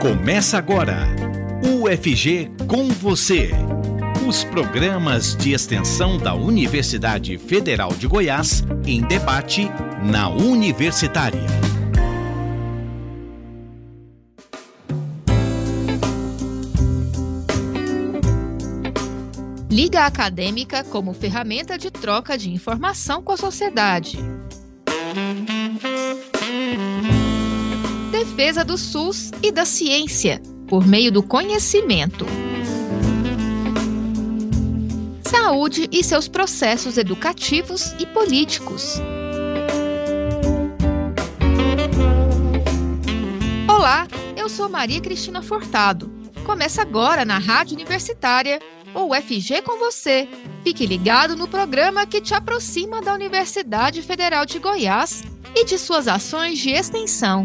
Começa 0.00 0.56
agora. 0.56 1.08
UFG 1.60 2.52
com 2.68 2.86
você. 2.86 3.50
Os 4.28 4.44
programas 4.44 5.34
de 5.34 5.52
extensão 5.52 6.16
da 6.16 6.34
Universidade 6.34 7.36
Federal 7.36 7.92
de 7.92 8.06
Goiás 8.06 8.62
em 8.86 9.00
debate 9.02 9.68
na 10.00 10.28
Universitária. 10.28 11.44
Liga 19.68 20.06
Acadêmica 20.06 20.84
como 20.84 21.12
ferramenta 21.12 21.76
de 21.76 21.90
troca 21.90 22.38
de 22.38 22.50
informação 22.52 23.20
com 23.20 23.32
a 23.32 23.36
sociedade. 23.36 24.16
Defesa 28.38 28.64
do 28.64 28.78
SUS 28.78 29.32
e 29.42 29.50
da 29.50 29.64
ciência, 29.64 30.40
por 30.68 30.86
meio 30.86 31.10
do 31.10 31.24
conhecimento. 31.24 32.24
Saúde 35.24 35.88
e 35.90 36.04
seus 36.04 36.28
processos 36.28 36.96
educativos 36.96 37.96
e 37.98 38.06
políticos. 38.06 39.00
Olá, 43.68 44.06
eu 44.36 44.48
sou 44.48 44.68
Maria 44.68 45.00
Cristina 45.00 45.42
Fortado. 45.42 46.08
Começa 46.44 46.80
agora 46.80 47.24
na 47.24 47.38
Rádio 47.38 47.74
Universitária, 47.74 48.60
ou 48.94 49.10
UFG 49.10 49.62
com 49.62 49.80
você. 49.80 50.28
Fique 50.62 50.86
ligado 50.86 51.34
no 51.34 51.48
programa 51.48 52.06
que 52.06 52.20
te 52.20 52.34
aproxima 52.34 53.02
da 53.02 53.12
Universidade 53.12 54.00
Federal 54.00 54.46
de 54.46 54.60
Goiás 54.60 55.24
e 55.56 55.64
de 55.64 55.76
suas 55.76 56.06
ações 56.06 56.60
de 56.60 56.70
extensão. 56.70 57.44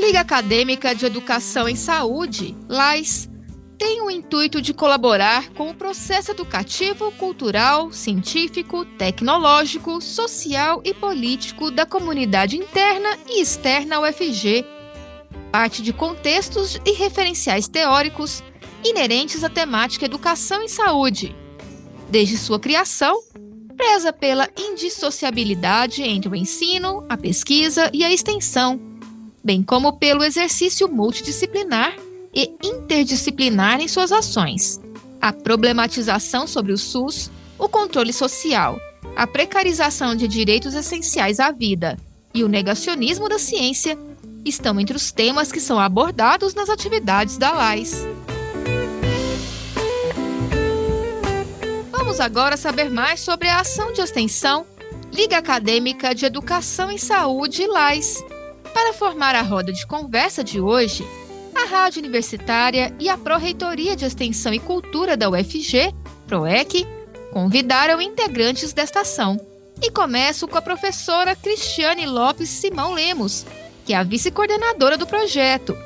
Liga 0.00 0.20
Acadêmica 0.20 0.94
de 0.94 1.04
Educação 1.04 1.68
em 1.68 1.76
Saúde, 1.76 2.56
LAIS, 2.66 3.28
tem 3.76 4.00
o 4.00 4.10
intuito 4.10 4.60
de 4.60 4.72
colaborar 4.72 5.50
com 5.50 5.70
o 5.70 5.74
processo 5.74 6.30
educativo, 6.30 7.12
cultural, 7.12 7.92
científico, 7.92 8.86
tecnológico, 8.96 10.00
social 10.00 10.80
e 10.84 10.94
político 10.94 11.70
da 11.70 11.84
comunidade 11.84 12.56
interna 12.56 13.10
e 13.28 13.42
externa 13.42 13.96
ao 13.96 14.10
FG, 14.10 14.64
parte 15.52 15.82
de 15.82 15.92
contextos 15.92 16.80
e 16.84 16.92
referenciais 16.92 17.68
teóricos 17.68 18.42
inerentes 18.82 19.44
à 19.44 19.50
temática 19.50 20.06
educação 20.06 20.62
e 20.62 20.68
saúde. 20.68 21.36
Desde 22.08 22.38
sua 22.38 22.58
criação, 22.58 23.20
preza 23.76 24.14
pela 24.14 24.48
indissociabilidade 24.58 26.02
entre 26.02 26.30
o 26.30 26.34
ensino, 26.34 27.04
a 27.06 27.18
pesquisa 27.18 27.90
e 27.92 28.02
a 28.02 28.10
extensão 28.10 28.89
bem 29.42 29.62
como 29.62 29.98
pelo 29.98 30.24
exercício 30.24 30.88
multidisciplinar 30.88 31.96
e 32.34 32.54
interdisciplinar 32.62 33.80
em 33.80 33.88
suas 33.88 34.12
ações, 34.12 34.80
a 35.20 35.32
problematização 35.32 36.46
sobre 36.46 36.72
o 36.72 36.78
SUS, 36.78 37.30
o 37.58 37.68
controle 37.68 38.12
social, 38.12 38.78
a 39.16 39.26
precarização 39.26 40.14
de 40.14 40.28
direitos 40.28 40.74
essenciais 40.74 41.40
à 41.40 41.50
vida 41.50 41.96
e 42.32 42.44
o 42.44 42.48
negacionismo 42.48 43.28
da 43.28 43.38
ciência 43.38 43.98
estão 44.44 44.78
entre 44.80 44.96
os 44.96 45.10
temas 45.10 45.50
que 45.50 45.60
são 45.60 45.78
abordados 45.78 46.54
nas 46.54 46.70
atividades 46.70 47.36
da 47.36 47.52
LAIS. 47.52 48.06
Vamos 51.90 52.20
agora 52.20 52.56
saber 52.56 52.90
mais 52.90 53.20
sobre 53.20 53.48
a 53.48 53.60
ação 53.60 53.92
de 53.92 54.00
extensão 54.00 54.64
Liga 55.12 55.38
Acadêmica 55.38 56.14
de 56.14 56.24
Educação 56.24 56.90
em 56.90 56.98
Saúde 56.98 57.66
LAIS, 57.66 58.24
para 58.70 58.92
formar 58.92 59.34
a 59.34 59.42
roda 59.42 59.72
de 59.72 59.86
conversa 59.86 60.42
de 60.42 60.60
hoje, 60.60 61.06
a 61.54 61.66
Rádio 61.66 62.00
Universitária 62.00 62.94
e 62.98 63.08
a 63.08 63.18
Pró-Reitoria 63.18 63.94
de 63.94 64.04
Extensão 64.04 64.54
e 64.54 64.58
Cultura 64.58 65.16
da 65.16 65.28
UFG, 65.28 65.94
PROEC, 66.26 66.86
convidaram 67.32 68.00
integrantes 68.00 68.72
desta 68.72 69.00
ação. 69.00 69.38
E 69.82 69.90
começo 69.90 70.46
com 70.46 70.58
a 70.58 70.62
professora 70.62 71.34
Cristiane 71.34 72.06
Lopes 72.06 72.48
Simão 72.48 72.92
Lemos, 72.92 73.46
que 73.84 73.94
é 73.94 73.96
a 73.96 74.02
vice-coordenadora 74.02 74.96
do 74.96 75.06
projeto. 75.06 75.76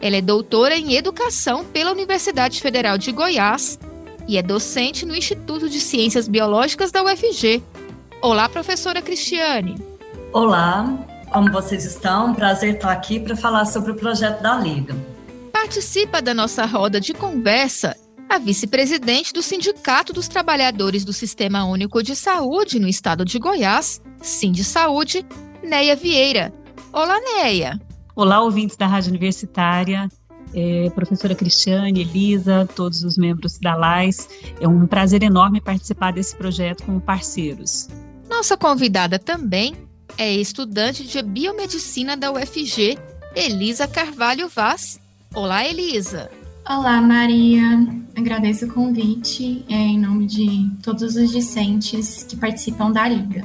Ela 0.00 0.16
é 0.16 0.20
doutora 0.22 0.76
em 0.76 0.94
Educação 0.94 1.64
pela 1.64 1.90
Universidade 1.90 2.60
Federal 2.60 2.96
de 2.96 3.12
Goiás 3.12 3.78
e 4.26 4.38
é 4.38 4.42
docente 4.42 5.04
no 5.04 5.16
Instituto 5.16 5.68
de 5.68 5.80
Ciências 5.80 6.28
Biológicas 6.28 6.92
da 6.92 7.02
UFG. 7.02 7.62
Olá, 8.22 8.48
professora 8.48 9.02
Cristiane. 9.02 9.76
Olá, 10.32 11.04
como 11.30 11.50
vocês 11.50 11.84
estão? 11.84 12.34
Prazer 12.34 12.74
estar 12.74 12.90
aqui 12.90 13.20
para 13.20 13.36
falar 13.36 13.64
sobre 13.64 13.92
o 13.92 13.94
projeto 13.94 14.42
da 14.42 14.56
Liga. 14.56 14.94
Participa 15.52 16.20
da 16.20 16.34
nossa 16.34 16.66
roda 16.66 17.00
de 17.00 17.14
conversa 17.14 17.96
a 18.28 18.38
vice-presidente 18.38 19.32
do 19.32 19.42
Sindicato 19.42 20.12
dos 20.12 20.28
Trabalhadores 20.28 21.04
do 21.04 21.12
Sistema 21.12 21.64
Único 21.64 22.02
de 22.02 22.14
Saúde 22.14 22.78
no 22.78 22.88
estado 22.88 23.24
de 23.24 23.38
Goiás, 23.38 24.00
Sind 24.20 24.56
Saúde, 24.62 25.24
Neia 25.62 25.96
Vieira. 25.96 26.52
Olá, 26.92 27.18
Neia. 27.20 27.80
Olá, 28.14 28.40
ouvintes 28.40 28.76
da 28.76 28.86
Rádio 28.86 29.10
Universitária. 29.10 30.08
É, 30.52 30.90
professora 30.90 31.34
Cristiane, 31.34 32.00
Elisa, 32.00 32.68
todos 32.74 33.04
os 33.04 33.16
membros 33.16 33.58
da 33.58 33.76
LAIS. 33.76 34.28
É 34.60 34.66
um 34.66 34.86
prazer 34.86 35.22
enorme 35.22 35.60
participar 35.60 36.12
desse 36.12 36.34
projeto 36.34 36.84
como 36.84 37.00
parceiros. 37.00 37.88
Nossa 38.28 38.56
convidada 38.56 39.18
também 39.18 39.76
é 40.16 40.32
estudante 40.32 41.04
de 41.04 41.22
biomedicina 41.22 42.16
da 42.16 42.32
UFG, 42.32 42.98
Elisa 43.34 43.86
Carvalho 43.86 44.48
Vaz. 44.48 45.00
Olá, 45.34 45.66
Elisa. 45.66 46.30
Olá, 46.68 47.00
Maria. 47.00 47.86
Agradeço 48.16 48.66
o 48.66 48.72
convite 48.72 49.64
é, 49.68 49.74
em 49.74 49.98
nome 49.98 50.26
de 50.26 50.70
todos 50.82 51.16
os 51.16 51.30
discentes 51.30 52.24
que 52.28 52.36
participam 52.36 52.90
da 52.90 53.08
Liga. 53.08 53.44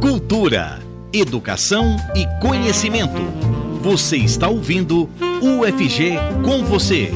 Cultura, 0.00 0.80
educação 1.12 1.96
e 2.14 2.26
conhecimento. 2.40 3.20
Você 3.82 4.16
está 4.16 4.48
ouvindo 4.48 5.08
UFG 5.40 6.16
com 6.44 6.64
você. 6.64 7.10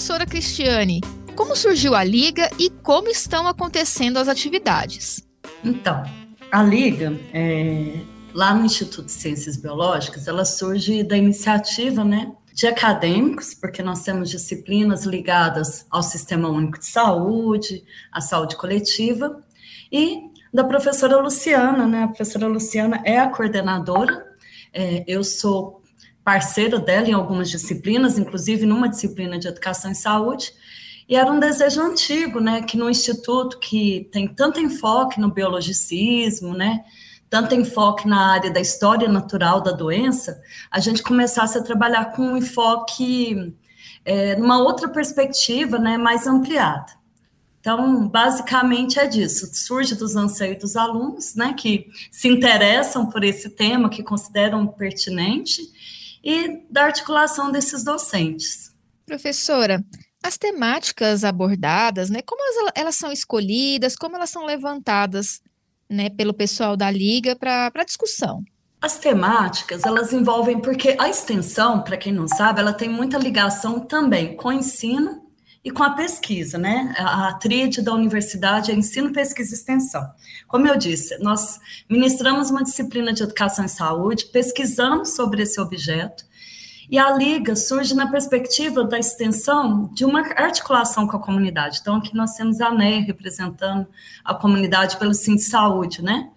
Professora 0.00 0.24
Cristiane, 0.24 1.02
como 1.36 1.54
surgiu 1.54 1.94
a 1.94 2.02
Liga 2.02 2.48
e 2.58 2.70
como 2.70 3.08
estão 3.08 3.46
acontecendo 3.46 4.16
as 4.16 4.28
atividades? 4.28 5.22
Então, 5.62 6.02
a 6.50 6.62
Liga, 6.62 7.12
é, 7.34 8.00
lá 8.32 8.54
no 8.54 8.64
Instituto 8.64 9.04
de 9.04 9.12
Ciências 9.12 9.58
Biológicas, 9.58 10.26
ela 10.26 10.46
surge 10.46 11.02
da 11.02 11.18
iniciativa 11.18 12.02
né, 12.02 12.32
de 12.54 12.66
acadêmicos, 12.66 13.52
porque 13.52 13.82
nós 13.82 14.02
temos 14.02 14.30
disciplinas 14.30 15.04
ligadas 15.04 15.84
ao 15.90 16.02
Sistema 16.02 16.48
Único 16.48 16.78
de 16.78 16.86
Saúde, 16.86 17.84
à 18.10 18.22
saúde 18.22 18.56
coletiva, 18.56 19.44
e 19.92 20.30
da 20.50 20.64
professora 20.64 21.18
Luciana, 21.20 21.86
né? 21.86 22.04
A 22.04 22.08
professora 22.08 22.46
Luciana 22.46 23.02
é 23.04 23.18
a 23.18 23.28
coordenadora, 23.28 24.26
é, 24.72 25.04
eu 25.06 25.22
sou 25.22 25.79
parceiro 26.24 26.78
dela 26.78 27.08
em 27.08 27.12
algumas 27.12 27.50
disciplinas, 27.50 28.18
inclusive 28.18 28.66
numa 28.66 28.88
disciplina 28.88 29.38
de 29.38 29.48
educação 29.48 29.90
e 29.90 29.94
saúde, 29.94 30.52
e 31.08 31.16
era 31.16 31.30
um 31.30 31.40
desejo 31.40 31.80
antigo, 31.80 32.38
né, 32.38 32.62
que 32.62 32.76
no 32.76 32.88
instituto 32.88 33.58
que 33.58 34.08
tem 34.12 34.28
tanto 34.28 34.60
enfoque 34.60 35.20
no 35.20 35.28
biologicismo, 35.28 36.54
né, 36.54 36.84
tanto 37.28 37.54
enfoque 37.54 38.06
na 38.06 38.32
área 38.32 38.50
da 38.50 38.60
história 38.60 39.08
natural 39.08 39.60
da 39.60 39.72
doença, 39.72 40.40
a 40.70 40.78
gente 40.78 41.02
começasse 41.02 41.58
a 41.58 41.62
trabalhar 41.62 42.12
com 42.12 42.22
um 42.22 42.36
enfoque 42.36 43.54
é, 44.04 44.36
numa 44.36 44.60
outra 44.60 44.88
perspectiva, 44.88 45.78
né, 45.78 45.96
mais 45.98 46.26
ampliada. 46.26 47.00
Então, 47.60 48.08
basicamente 48.08 48.98
é 48.98 49.06
disso, 49.06 49.50
surge 49.52 49.94
dos 49.94 50.16
anseios 50.16 50.58
dos 50.58 50.76
alunos, 50.76 51.34
né, 51.34 51.54
que 51.56 51.88
se 52.10 52.26
interessam 52.26 53.06
por 53.06 53.22
esse 53.22 53.50
tema, 53.50 53.90
que 53.90 54.02
consideram 54.02 54.66
pertinente, 54.66 55.60
e 56.22 56.66
da 56.70 56.84
articulação 56.84 57.50
desses 57.50 57.84
docentes. 57.84 58.72
Professora, 59.06 59.84
as 60.22 60.36
temáticas 60.36 61.24
abordadas, 61.24 62.10
né? 62.10 62.20
Como 62.22 62.40
elas, 62.42 62.72
elas 62.76 62.94
são 62.94 63.10
escolhidas, 63.10 63.96
como 63.96 64.16
elas 64.16 64.30
são 64.30 64.44
levantadas, 64.44 65.40
né, 65.88 66.08
pelo 66.08 66.32
pessoal 66.32 66.76
da 66.76 66.90
liga 66.90 67.34
para 67.34 67.84
discussão. 67.84 68.40
As 68.80 68.98
temáticas, 68.98 69.84
elas 69.84 70.12
envolvem 70.12 70.60
porque 70.60 70.96
a 70.98 71.08
extensão, 71.08 71.82
para 71.82 71.96
quem 71.96 72.12
não 72.12 72.28
sabe, 72.28 72.60
ela 72.60 72.72
tem 72.72 72.88
muita 72.88 73.18
ligação 73.18 73.80
também 73.80 74.36
com 74.36 74.48
o 74.48 74.52
ensino 74.52 75.29
e 75.64 75.70
com 75.70 75.82
a 75.82 75.90
pesquisa, 75.90 76.56
né? 76.56 76.94
A 76.98 77.34
tríade 77.34 77.82
da 77.82 77.92
universidade 77.92 78.70
é 78.70 78.74
ensino, 78.74 79.12
pesquisa 79.12 79.50
e 79.50 79.54
extensão. 79.54 80.02
Como 80.48 80.66
eu 80.66 80.76
disse, 80.76 81.18
nós 81.18 81.58
ministramos 81.88 82.50
uma 82.50 82.62
disciplina 82.62 83.12
de 83.12 83.22
educação 83.22 83.64
e 83.64 83.68
saúde, 83.68 84.26
pesquisamos 84.26 85.10
sobre 85.10 85.42
esse 85.42 85.60
objeto, 85.60 86.24
e 86.90 86.98
a 86.98 87.14
Liga 87.14 87.54
surge 87.54 87.94
na 87.94 88.10
perspectiva 88.10 88.82
da 88.82 88.98
extensão 88.98 89.88
de 89.94 90.04
uma 90.04 90.20
articulação 90.20 91.06
com 91.06 91.16
a 91.16 91.20
comunidade. 91.20 91.78
Então, 91.80 91.96
aqui 91.96 92.16
nós 92.16 92.34
temos 92.34 92.60
a 92.60 92.72
NER 92.72 93.06
representando 93.06 93.86
a 94.24 94.34
comunidade 94.34 94.96
pelo 94.96 95.14
Sim 95.14 95.36
de 95.36 95.42
Saúde, 95.42 96.02
né? 96.02 96.30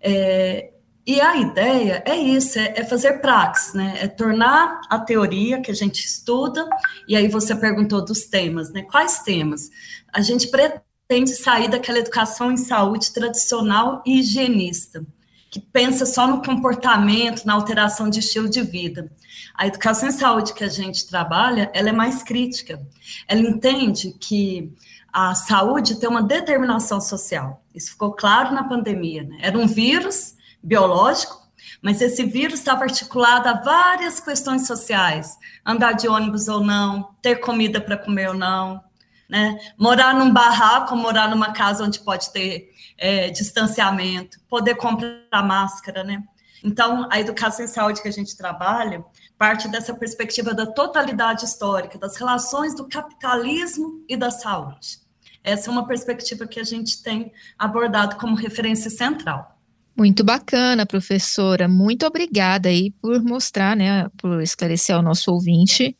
É, 0.00 0.70
e 1.08 1.22
a 1.22 1.38
ideia 1.38 2.02
é 2.04 2.14
isso, 2.14 2.58
é, 2.58 2.74
é, 2.76 2.84
fazer 2.84 3.22
praxis, 3.22 3.72
né? 3.72 3.96
É 3.98 4.06
tornar 4.06 4.82
a 4.90 4.98
teoria 4.98 5.58
que 5.58 5.70
a 5.70 5.74
gente 5.74 6.04
estuda, 6.04 6.68
e 7.08 7.16
aí 7.16 7.28
você 7.28 7.56
perguntou 7.56 8.04
dos 8.04 8.26
temas, 8.26 8.70
né? 8.70 8.82
Quais 8.82 9.20
temas? 9.20 9.70
A 10.12 10.20
gente 10.20 10.48
pretende 10.48 11.30
sair 11.34 11.70
daquela 11.70 11.98
educação 11.98 12.52
em 12.52 12.58
saúde 12.58 13.10
tradicional 13.10 14.02
e 14.04 14.20
higienista, 14.20 15.02
que 15.50 15.58
pensa 15.58 16.04
só 16.04 16.26
no 16.26 16.42
comportamento, 16.42 17.46
na 17.46 17.54
alteração 17.54 18.10
de 18.10 18.18
estilo 18.18 18.46
de 18.46 18.60
vida. 18.60 19.10
A 19.54 19.66
educação 19.66 20.10
em 20.10 20.12
saúde 20.12 20.52
que 20.52 20.62
a 20.62 20.68
gente 20.68 21.08
trabalha, 21.08 21.70
ela 21.72 21.88
é 21.88 21.92
mais 21.92 22.22
crítica. 22.22 22.86
Ela 23.26 23.40
entende 23.40 24.14
que 24.20 24.70
a 25.10 25.34
saúde 25.34 25.98
tem 25.98 26.06
uma 26.06 26.22
determinação 26.22 27.00
social. 27.00 27.64
Isso 27.74 27.92
ficou 27.92 28.12
claro 28.12 28.52
na 28.52 28.64
pandemia. 28.64 29.22
Né? 29.22 29.38
Era 29.40 29.58
um 29.58 29.66
vírus 29.66 30.36
biológico, 30.62 31.38
mas 31.82 32.00
esse 32.00 32.24
vírus 32.24 32.58
estava 32.58 32.84
articulado 32.84 33.48
a 33.48 33.54
várias 33.54 34.20
questões 34.20 34.66
sociais: 34.66 35.36
andar 35.64 35.92
de 35.92 36.08
ônibus 36.08 36.48
ou 36.48 36.60
não, 36.60 37.14
ter 37.22 37.36
comida 37.36 37.80
para 37.80 37.96
comer 37.96 38.28
ou 38.28 38.34
não, 38.34 38.82
né? 39.28 39.58
morar 39.78 40.14
num 40.14 40.32
barraco, 40.32 40.96
morar 40.96 41.28
numa 41.28 41.52
casa 41.52 41.84
onde 41.84 42.00
pode 42.00 42.32
ter 42.32 42.70
é, 42.96 43.30
distanciamento, 43.30 44.40
poder 44.48 44.74
comprar 44.76 45.42
máscara, 45.42 46.02
né? 46.02 46.22
Então, 46.64 47.06
a 47.10 47.20
educação 47.20 47.64
em 47.64 47.68
saúde 47.68 48.02
que 48.02 48.08
a 48.08 48.12
gente 48.12 48.36
trabalha 48.36 49.04
parte 49.38 49.68
dessa 49.68 49.94
perspectiva 49.94 50.52
da 50.52 50.66
totalidade 50.66 51.44
histórica, 51.44 51.96
das 51.96 52.16
relações 52.16 52.74
do 52.74 52.88
capitalismo 52.88 54.04
e 54.08 54.16
da 54.16 54.30
saúde. 54.30 54.98
Essa 55.44 55.70
é 55.70 55.72
uma 55.72 55.86
perspectiva 55.86 56.46
que 56.46 56.58
a 56.58 56.64
gente 56.64 57.00
tem 57.02 57.32
abordado 57.56 58.16
como 58.16 58.34
referência 58.34 58.90
central. 58.90 59.57
Muito 59.98 60.22
bacana, 60.22 60.86
professora. 60.86 61.66
Muito 61.66 62.06
obrigada 62.06 62.68
aí 62.68 62.92
por 63.02 63.20
mostrar, 63.20 63.76
né, 63.76 64.08
por 64.16 64.40
esclarecer 64.40 64.94
ao 64.94 65.02
nosso 65.02 65.32
ouvinte 65.32 65.96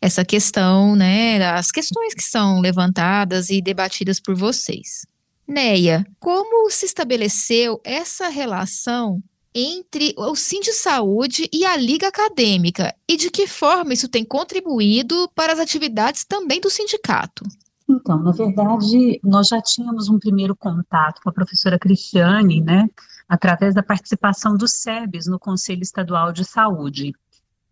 essa 0.00 0.24
questão, 0.24 0.94
né, 0.94 1.44
as 1.50 1.72
questões 1.72 2.14
que 2.14 2.22
são 2.22 2.60
levantadas 2.60 3.50
e 3.50 3.60
debatidas 3.60 4.20
por 4.20 4.36
vocês. 4.36 5.04
Neia, 5.46 6.06
como 6.20 6.70
se 6.70 6.86
estabeleceu 6.86 7.80
essa 7.84 8.28
relação 8.28 9.20
entre 9.52 10.14
o 10.16 10.34
de 10.34 10.72
Saúde 10.72 11.48
e 11.52 11.64
a 11.64 11.76
Liga 11.76 12.08
Acadêmica 12.08 12.94
e 13.08 13.16
de 13.16 13.28
que 13.28 13.48
forma 13.48 13.92
isso 13.92 14.08
tem 14.08 14.24
contribuído 14.24 15.28
para 15.34 15.52
as 15.52 15.58
atividades 15.58 16.24
também 16.24 16.60
do 16.60 16.70
sindicato? 16.70 17.44
Então, 17.92 18.18
na 18.18 18.32
verdade, 18.32 19.20
nós 19.22 19.48
já 19.48 19.60
tínhamos 19.60 20.08
um 20.08 20.18
primeiro 20.18 20.56
contato 20.56 21.20
com 21.22 21.28
a 21.28 21.32
professora 21.32 21.78
Cristiane, 21.78 22.60
né, 22.60 22.88
através 23.28 23.74
da 23.74 23.82
participação 23.82 24.56
do 24.56 24.66
SEBS 24.66 25.26
no 25.26 25.38
Conselho 25.38 25.82
Estadual 25.82 26.32
de 26.32 26.44
Saúde 26.44 27.12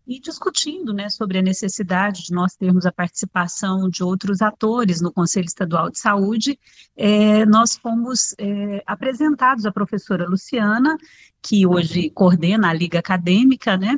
e 0.05 0.19
discutindo 0.19 0.93
né, 0.93 1.09
sobre 1.09 1.37
a 1.37 1.41
necessidade 1.41 2.23
de 2.23 2.33
nós 2.33 2.55
termos 2.55 2.85
a 2.85 2.91
participação 2.91 3.89
de 3.89 4.03
outros 4.03 4.41
atores 4.41 5.01
no 5.01 5.11
Conselho 5.11 5.45
Estadual 5.45 5.89
de 5.89 5.99
Saúde, 5.99 6.59
é, 6.95 7.45
nós 7.45 7.75
fomos 7.75 8.33
é, 8.37 8.83
apresentados 8.85 9.65
à 9.65 9.71
professora 9.71 10.27
Luciana, 10.27 10.97
que 11.41 11.65
hoje 11.65 12.09
coordena 12.09 12.69
a 12.69 12.73
Liga 12.73 12.99
Acadêmica, 12.99 13.77
né? 13.77 13.97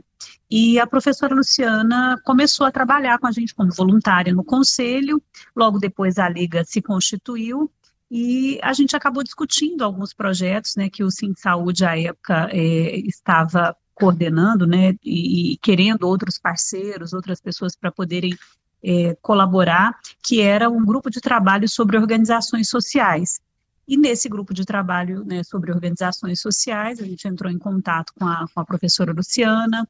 E 0.49 0.79
a 0.79 0.85
professora 0.85 1.33
Luciana 1.33 2.19
começou 2.23 2.65
a 2.65 2.71
trabalhar 2.71 3.17
com 3.17 3.27
a 3.27 3.31
gente 3.31 3.55
como 3.55 3.73
voluntária 3.73 4.33
no 4.33 4.43
conselho, 4.43 5.21
logo 5.55 5.79
depois 5.79 6.17
a 6.17 6.29
Liga 6.29 6.63
se 6.63 6.81
constituiu 6.81 7.71
e 8.15 8.59
a 8.61 8.73
gente 8.73 8.95
acabou 8.95 9.23
discutindo 9.23 9.83
alguns 9.83 10.13
projetos 10.13 10.75
né, 10.75 10.87
que 10.87 11.03
o 11.03 11.09
Sim 11.09 11.33
Saúde, 11.35 11.83
à 11.83 11.99
época, 11.99 12.47
é, 12.51 12.97
estava 12.99 13.75
coordenando, 13.93 14.65
né, 14.65 14.95
e, 15.03 15.53
e, 15.53 15.57
querendo 15.57 16.03
outros 16.03 16.37
parceiros, 16.37 17.13
outras 17.13 17.39
pessoas 17.39 17.75
para 17.75 17.91
poderem 17.91 18.37
é, 18.83 19.15
colaborar, 19.21 19.97
que 20.21 20.41
era 20.41 20.69
um 20.69 20.85
grupo 20.85 21.09
de 21.09 21.21
trabalho 21.21 21.69
sobre 21.69 21.97
organizações 21.97 22.69
sociais. 22.69 23.39
E 23.87 23.97
nesse 23.97 24.29
grupo 24.29 24.53
de 24.53 24.65
trabalho 24.65 25.23
né, 25.25 25.43
sobre 25.43 25.71
organizações 25.71 26.39
sociais, 26.39 26.99
a 26.99 27.05
gente 27.05 27.27
entrou 27.27 27.51
em 27.51 27.57
contato 27.57 28.13
com 28.17 28.25
a, 28.25 28.45
com 28.53 28.59
a 28.59 28.65
professora 28.65 29.13
Luciana, 29.13 29.87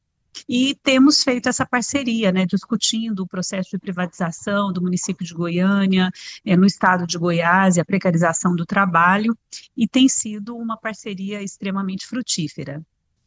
e 0.50 0.76
temos 0.84 1.24
feito 1.24 1.48
essa 1.48 1.66
parceria, 1.66 2.32
né, 2.32 2.46
discutindo 2.46 3.22
o 3.22 3.28
processo 3.28 3.70
de 3.72 3.78
privatização 3.78 4.74
do 4.74 4.82
município 4.82 5.26
de 5.26 5.34
Goiânia, 5.34 6.10
é, 6.44 6.58
no 6.58 6.66
estado 6.66 7.06
de 7.06 7.18
Goiás, 7.18 7.78
e 7.78 7.82
a 7.82 7.86
precarização 7.86 8.56
do 8.56 8.66
trabalho, 8.66 9.38
e 9.78 9.88
tem 9.88 10.10
sido 10.10 10.56
uma 10.56 10.76
parceria 10.76 11.42
extremamente 11.42 12.08
frutífera. 12.08 12.84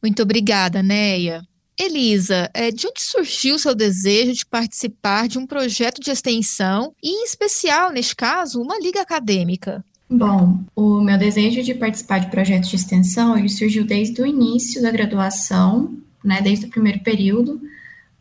Muito 0.06 0.23
obrigada, 0.23 0.85
Neia. 0.85 1.43
Elisa, 1.76 2.49
é, 2.55 2.70
de 2.70 2.87
onde 2.87 3.03
surgiu 3.03 3.56
o 3.56 3.58
seu 3.58 3.75
desejo 3.75 4.35
de 4.35 4.47
participar 4.47 5.26
de 5.26 5.37
um 5.37 5.44
projeto 5.44 6.00
de 6.00 6.12
extensão 6.12 6.94
e, 7.03 7.08
em 7.08 7.25
especial, 7.25 7.91
neste 7.91 8.14
caso, 8.14 8.62
uma 8.62 8.79
liga 8.79 9.00
acadêmica? 9.00 9.85
Bom, 10.08 10.61
o 10.76 11.00
meu 11.00 11.19
desejo 11.19 11.61
de 11.61 11.75
participar 11.75 12.20
de 12.20 12.31
projetos 12.31 12.70
de 12.70 12.76
extensão 12.76 13.37
ele 13.37 13.49
surgiu 13.49 13.85
desde 13.85 14.23
o 14.23 14.26
início 14.26 14.81
da 14.81 14.93
graduação, 14.93 15.93
né, 16.23 16.41
desde 16.41 16.67
o 16.67 16.70
primeiro 16.70 17.00
período, 17.00 17.61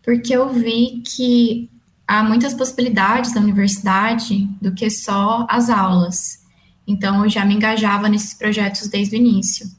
porque 0.02 0.36
eu 0.36 0.52
vi 0.52 1.04
que 1.06 1.70
há 2.08 2.24
muitas 2.24 2.56
possibilidades 2.56 3.36
na 3.36 3.42
universidade 3.42 4.50
do 4.60 4.74
que 4.74 4.90
só 4.90 5.46
as 5.48 5.70
aulas. 5.70 6.40
Então, 6.88 7.24
eu 7.24 7.30
já 7.30 7.46
me 7.46 7.54
engajava 7.54 8.10
nesses 8.10 8.34
projetos 8.34 8.88
desde 8.88 9.16
o 9.16 9.20
início. 9.20 9.70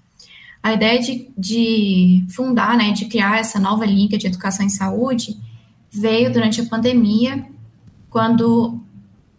A 0.67 0.73
ideia 0.73 1.01
de, 1.01 1.31
de 1.39 2.27
fundar, 2.29 2.77
né, 2.77 2.91
de 2.91 3.05
criar 3.05 3.39
essa 3.39 3.57
nova 3.57 3.87
liga 3.87 4.19
de 4.19 4.27
educação 4.27 4.67
em 4.67 4.69
saúde 4.69 5.39
veio 5.93 6.33
durante 6.33 6.61
a 6.61 6.67
pandemia, 6.67 7.47
quando 8.11 8.81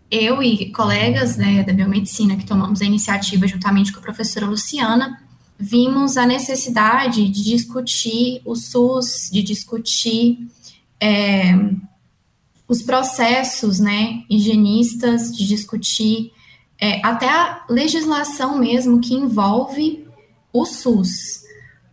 eu 0.09 0.41
e 0.41 0.71
colegas 0.71 1.35
né, 1.35 1.63
da 1.63 1.73
biomedicina 1.73 2.37
que 2.37 2.45
tomamos 2.45 2.81
a 2.81 2.85
iniciativa 2.85 3.45
juntamente 3.45 3.91
com 3.91 3.99
a 3.99 4.01
professora 4.01 4.45
Luciana, 4.45 5.21
vimos 5.59 6.15
a 6.15 6.25
necessidade 6.25 7.27
de 7.27 7.43
discutir 7.43 8.41
o 8.45 8.55
SUS, 8.55 9.29
de 9.29 9.43
discutir 9.43 10.47
é, 10.97 11.53
os 12.69 12.81
processos 12.81 13.79
né, 13.81 14.23
higienistas, 14.29 15.35
de 15.35 15.45
discutir 15.45 16.31
é, 16.79 17.05
até 17.05 17.29
a 17.29 17.65
legislação 17.69 18.57
mesmo 18.57 19.01
que 19.01 19.13
envolve 19.13 20.06
o 20.51 20.65
SUS, 20.65 21.43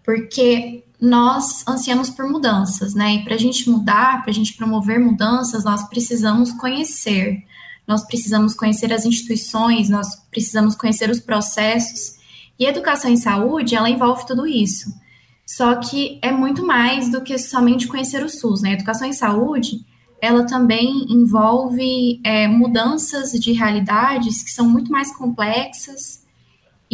porque 0.04 0.84
nós 1.00 1.66
ansiamos 1.68 2.10
por 2.10 2.26
mudanças, 2.26 2.94
né? 2.94 3.16
E 3.16 3.24
para 3.24 3.34
a 3.34 3.38
gente 3.38 3.68
mudar, 3.68 4.22
para 4.22 4.30
a 4.30 4.34
gente 4.34 4.54
promover 4.54 4.98
mudanças, 4.98 5.64
nós 5.64 5.86
precisamos 5.88 6.52
conhecer, 6.52 7.42
nós 7.86 8.04
precisamos 8.06 8.54
conhecer 8.54 8.92
as 8.92 9.04
instituições, 9.04 9.88
nós 9.88 10.16
precisamos 10.30 10.74
conhecer 10.74 11.10
os 11.10 11.20
processos. 11.20 12.14
E 12.58 12.64
educação 12.64 13.10
em 13.10 13.16
saúde, 13.16 13.74
ela 13.74 13.90
envolve 13.90 14.26
tudo 14.26 14.46
isso. 14.46 14.94
Só 15.44 15.74
que 15.76 16.18
é 16.22 16.32
muito 16.32 16.64
mais 16.64 17.10
do 17.10 17.20
que 17.20 17.36
somente 17.36 17.86
conhecer 17.86 18.24
o 18.24 18.28
SUS, 18.28 18.62
né? 18.62 18.72
Educação 18.72 19.06
em 19.06 19.12
saúde, 19.12 19.84
ela 20.22 20.46
também 20.46 21.06
envolve 21.10 22.20
é, 22.24 22.48
mudanças 22.48 23.32
de 23.32 23.52
realidades 23.52 24.42
que 24.42 24.50
são 24.50 24.66
muito 24.66 24.90
mais 24.90 25.14
complexas 25.14 26.23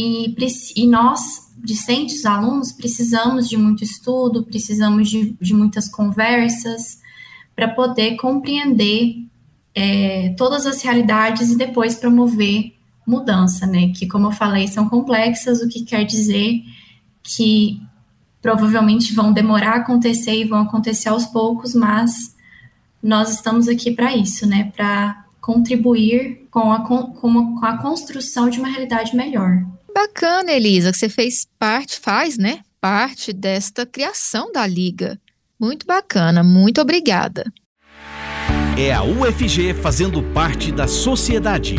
e, 0.03 0.35
e 0.77 0.87
nós 0.87 1.51
discentes, 1.63 2.25
alunos, 2.25 2.73
precisamos 2.73 3.49
de 3.49 3.57
muito 3.57 3.85
estudo, 3.85 4.45
precisamos 4.45 5.11
de, 5.11 5.37
de 5.39 5.53
muitas 5.53 5.89
conversas 5.89 6.99
para 7.55 7.69
poder 7.69 8.17
compreender 8.17 9.27
é, 9.75 10.35
todas 10.39 10.67
as 10.67 10.81
realidades 10.81 11.51
e 11.51 11.59
depois 11.59 11.95
promover 11.95 12.75
mudança, 13.07 13.67
né? 13.67 13.93
Que, 13.95 14.07
como 14.07 14.29
eu 14.29 14.33
falei, 14.33 14.67
são 14.69 14.89
complexas, 14.89 15.61
o 15.61 15.69
que 15.69 15.83
quer 15.83 16.05
dizer 16.05 16.63
que 17.23 17.83
provavelmente 18.41 19.13
vão 19.13 19.33
demorar 19.33 19.73
a 19.73 19.77
acontecer 19.81 20.41
e 20.41 20.45
vão 20.45 20.61
acontecer 20.61 21.11
aos 21.11 21.27
poucos, 21.27 21.75
mas 21.75 22.35
nós 23.03 23.35
estamos 23.35 23.69
aqui 23.69 23.91
para 23.91 24.17
isso, 24.17 24.47
né? 24.47 24.73
Para 24.75 25.27
contribuir 25.41 26.47
com 26.51 26.73
a, 26.73 26.81
com, 26.81 27.13
com 27.13 27.65
a 27.65 27.77
construção 27.79 28.49
de 28.49 28.59
uma 28.59 28.69
realidade 28.69 29.15
melhor. 29.15 29.67
Bacana, 29.95 30.53
Elisa, 30.53 30.93
que 30.93 30.99
você 30.99 31.09
fez 31.09 31.47
parte, 31.59 31.99
faz, 31.99 32.39
né? 32.39 32.61
Parte 32.81 33.33
desta 33.33 33.85
criação 33.85 34.53
da 34.53 34.67
Liga. 34.67 35.21
Muito 35.59 35.85
bacana, 35.85 36.43
muito 36.43 36.81
obrigada. 36.81 37.45
É 38.79 38.93
a 38.93 39.03
UFG 39.03 39.75
fazendo 39.75 40.23
parte 40.33 40.73
da 40.73 40.87
sociedade. 40.87 41.77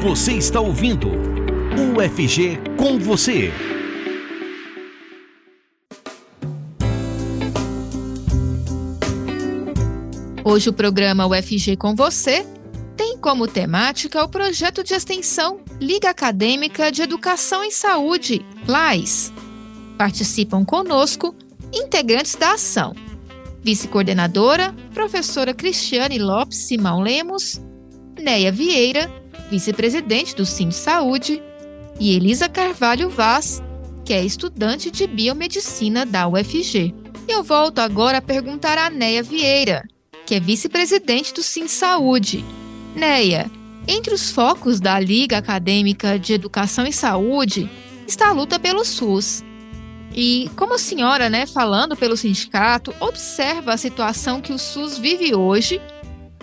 Você 0.00 0.32
está 0.32 0.60
ouvindo 0.60 1.08
UFG 1.98 2.58
com 2.78 2.98
você. 2.98 3.52
Hoje 10.44 10.70
o 10.70 10.72
programa 10.72 11.26
UFG 11.26 11.76
com 11.76 11.94
você 11.94 12.46
tem 12.96 13.18
como 13.18 13.46
temática 13.46 14.24
o 14.24 14.28
projeto 14.28 14.82
de 14.82 14.94
extensão 14.94 15.60
Liga 15.80 16.10
Acadêmica 16.10 16.92
de 16.92 17.00
Educação 17.00 17.64
em 17.64 17.70
Saúde, 17.70 18.44
LAIS. 18.68 19.32
Participam 19.96 20.62
conosco 20.62 21.34
integrantes 21.72 22.34
da 22.34 22.52
ação. 22.52 22.94
Vice-coordenadora, 23.62 24.74
professora 24.92 25.54
Cristiane 25.54 26.18
Lopes 26.18 26.58
Simão 26.58 27.00
Lemos, 27.00 27.58
Neia 28.18 28.52
Vieira, 28.52 29.10
vice-presidente 29.50 30.36
do 30.36 30.44
Sim 30.44 30.70
Saúde, 30.70 31.42
e 31.98 32.14
Elisa 32.14 32.46
Carvalho 32.46 33.08
Vaz, 33.08 33.62
que 34.04 34.12
é 34.12 34.22
estudante 34.22 34.90
de 34.90 35.06
biomedicina 35.06 36.04
da 36.04 36.28
UFG. 36.28 36.94
Eu 37.26 37.42
volto 37.42 37.78
agora 37.78 38.18
a 38.18 38.22
perguntar 38.22 38.76
a 38.76 38.90
Neia 38.90 39.22
Vieira, 39.22 39.82
que 40.26 40.34
é 40.34 40.40
vice-presidente 40.40 41.32
do 41.32 41.42
Sim 41.42 41.66
Saúde. 41.66 42.44
Neia, 42.94 43.50
entre 43.86 44.14
os 44.14 44.30
focos 44.30 44.80
da 44.80 44.98
Liga 44.98 45.38
Acadêmica 45.38 46.18
de 46.18 46.32
Educação 46.32 46.86
e 46.86 46.92
Saúde 46.92 47.68
está 48.06 48.28
a 48.28 48.32
luta 48.32 48.58
pelo 48.58 48.84
SUS. 48.84 49.44
E 50.14 50.50
como 50.56 50.74
a 50.74 50.78
senhora, 50.78 51.30
né, 51.30 51.46
falando 51.46 51.96
pelo 51.96 52.16
sindicato, 52.16 52.92
observa 53.00 53.74
a 53.74 53.76
situação 53.76 54.40
que 54.40 54.52
o 54.52 54.58
SUS 54.58 54.98
vive 54.98 55.34
hoje 55.34 55.80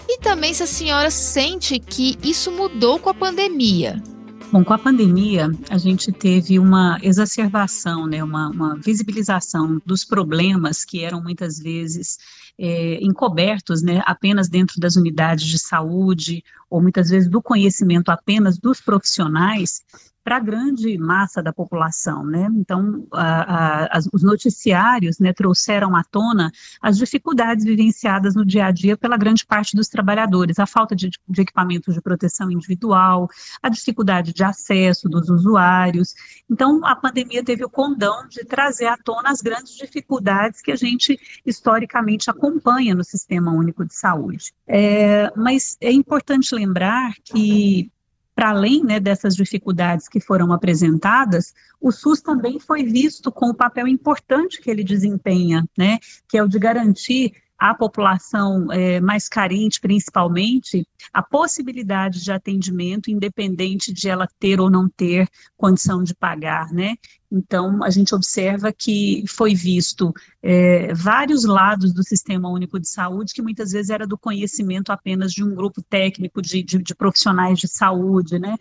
e 0.08 0.20
também 0.20 0.54
se 0.54 0.64
a 0.64 0.68
senhora 0.68 1.12
sente 1.12 1.78
que 1.80 2.18
isso 2.24 2.52
mudou 2.52 2.98
com 2.98 3.10
a 3.10 3.14
pandemia. 3.14 4.02
Bom, 4.50 4.64
com 4.64 4.74
a 4.74 4.78
pandemia, 4.78 5.52
a 5.70 5.78
gente 5.78 6.10
teve 6.10 6.58
uma 6.58 6.98
exacerbação, 7.04 8.08
né, 8.08 8.24
uma, 8.24 8.50
uma 8.50 8.76
visibilização 8.78 9.82
dos 9.86 10.06
problemas 10.06 10.86
que 10.86 11.04
eram 11.04 11.22
muitas 11.22 11.60
vezes 11.60 12.18
é, 12.60 13.04
encobertos 13.04 13.82
né, 13.82 14.02
apenas 14.06 14.50
dentro 14.50 14.80
das 14.80 14.96
unidades 14.96 15.46
de 15.46 15.60
saúde, 15.60 16.44
ou 16.70 16.82
muitas 16.82 17.10
vezes 17.10 17.30
do 17.30 17.42
conhecimento 17.42 18.10
apenas 18.10 18.58
dos 18.58 18.82
profissionais, 18.82 19.82
para 20.28 20.36
a 20.36 20.40
grande 20.42 20.98
massa 20.98 21.42
da 21.42 21.54
população, 21.54 22.26
né? 22.26 22.50
Então, 22.58 23.08
a, 23.14 23.86
a, 23.86 23.98
as, 23.98 24.10
os 24.12 24.22
noticiários, 24.22 25.20
né, 25.20 25.32
trouxeram 25.32 25.96
à 25.96 26.04
tona 26.04 26.52
as 26.82 26.98
dificuldades 26.98 27.64
vivenciadas 27.64 28.36
no 28.36 28.46
dia 28.46 28.66
a 28.66 28.72
dia 28.72 28.98
pela 28.98 29.16
grande 29.16 29.46
parte 29.46 29.74
dos 29.74 29.88
trabalhadores, 29.88 30.60
a 30.60 30.66
falta 30.66 30.94
de, 30.94 31.10
de 31.30 31.42
equipamentos 31.42 31.96
de 31.96 32.02
proteção 32.02 32.52
individual, 32.52 33.30
a 33.64 33.70
dificuldade 33.70 34.34
de 34.34 34.44
acesso 34.44 35.08
dos 35.08 35.30
usuários. 35.30 36.14
Então, 36.52 36.86
a 36.86 36.94
pandemia 36.94 37.42
teve 37.42 37.64
o 37.64 37.70
condão 37.70 38.28
de 38.28 38.44
trazer 38.44 38.88
à 38.88 38.98
tona 38.98 39.30
as 39.30 39.40
grandes 39.40 39.78
dificuldades 39.78 40.62
que 40.62 40.74
a 40.74 40.76
gente 40.76 41.18
historicamente 41.46 42.30
acompanha 42.30 42.94
no 42.94 43.04
Sistema 43.06 43.54
Único 43.54 43.86
de 43.86 43.96
Saúde. 43.96 44.52
É, 44.68 45.32
mas 45.38 45.78
é 45.80 45.90
importante 45.90 46.54
lembrar 46.54 47.14
que 47.24 47.90
para 48.38 48.52
além 48.52 48.84
né, 48.84 49.00
dessas 49.00 49.36
dificuldades 49.36 50.08
que 50.08 50.20
foram 50.20 50.54
apresentadas, 50.54 51.56
o 51.82 51.92
SUS 51.92 52.22
também 52.22 52.60
foi 52.60 52.84
visto 52.84 53.32
com 53.32 53.48
o 53.48 53.54
papel 53.54 53.88
importante 53.88 54.62
que 54.62 54.70
ele 54.70 54.84
desempenha, 54.84 55.68
né, 55.76 55.98
que 56.30 56.38
é 56.38 56.44
o 56.44 56.48
de 56.48 56.60
garantir 56.60 57.34
à 57.58 57.74
população 57.74 58.72
é, 58.72 59.02
mais 59.02 59.28
carente, 59.28 59.82
principalmente, 59.82 60.88
a 61.12 61.24
possibilidade 61.24 62.24
de 62.24 62.32
atendimento, 62.32 63.10
independente 63.10 63.92
de 63.92 64.08
ela 64.08 64.28
ter 64.40 64.62
ou 64.62 64.70
não 64.70 64.88
ter 64.88 65.28
condição 65.58 66.04
de 66.04 66.14
pagar, 66.14 66.72
né? 66.72 66.94
Então, 67.30 67.84
a 67.84 67.90
gente 67.90 68.16
observa 68.16 68.72
que 68.72 69.26
foi 69.28 69.54
visto 69.54 70.14
é, 70.42 70.94
vários 70.94 71.44
lados 71.44 71.94
do 71.94 72.02
Sistema 72.02 72.50
Único 72.50 72.80
de 72.80 72.88
Saúde, 72.88 73.34
que 73.34 73.42
muitas 73.42 73.72
vezes 73.72 73.90
era 73.90 74.08
do 74.08 74.18
conhecimento 74.18 74.92
apenas 74.92 75.34
de 75.34 75.44
um 75.44 75.54
grupo 75.54 75.82
técnico 75.82 76.42
de, 76.42 76.64
de, 76.64 76.78
de 76.78 76.96
profissionais 76.96 77.60
de 77.60 77.68
saúde, 77.68 78.40
né? 78.40 78.56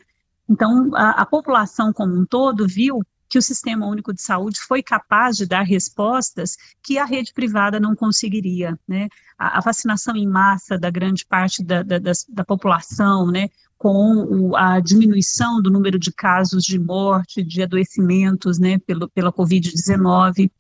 Então, 0.48 0.90
a, 0.94 1.22
a 1.22 1.26
população 1.26 1.92
como 1.92 2.14
um 2.14 2.26
todo 2.26 2.66
viu 2.66 3.02
que 3.28 3.38
o 3.38 3.42
Sistema 3.42 3.86
Único 3.86 4.12
de 4.12 4.22
Saúde 4.22 4.58
foi 4.60 4.82
capaz 4.82 5.36
de 5.36 5.46
dar 5.46 5.62
respostas 5.62 6.56
que 6.82 6.98
a 6.98 7.04
rede 7.04 7.32
privada 7.32 7.80
não 7.80 7.94
conseguiria, 7.94 8.78
né? 8.86 9.08
A, 9.38 9.58
a 9.58 9.60
vacinação 9.60 10.16
em 10.16 10.26
massa 10.26 10.78
da 10.78 10.90
grande 10.90 11.24
parte 11.24 11.62
da, 11.62 11.82
da, 11.82 11.98
da, 11.98 12.12
da 12.28 12.44
população, 12.44 13.30
né? 13.30 13.48
Com 13.78 14.56
a 14.56 14.80
diminuição 14.80 15.60
do 15.60 15.70
número 15.70 15.98
de 15.98 16.10
casos 16.12 16.64
de 16.64 16.78
morte, 16.78 17.42
de 17.42 17.62
adoecimentos, 17.62 18.58
né? 18.58 18.78
Pelo, 18.78 19.08
pela 19.08 19.32
Covid-19. 19.32 20.50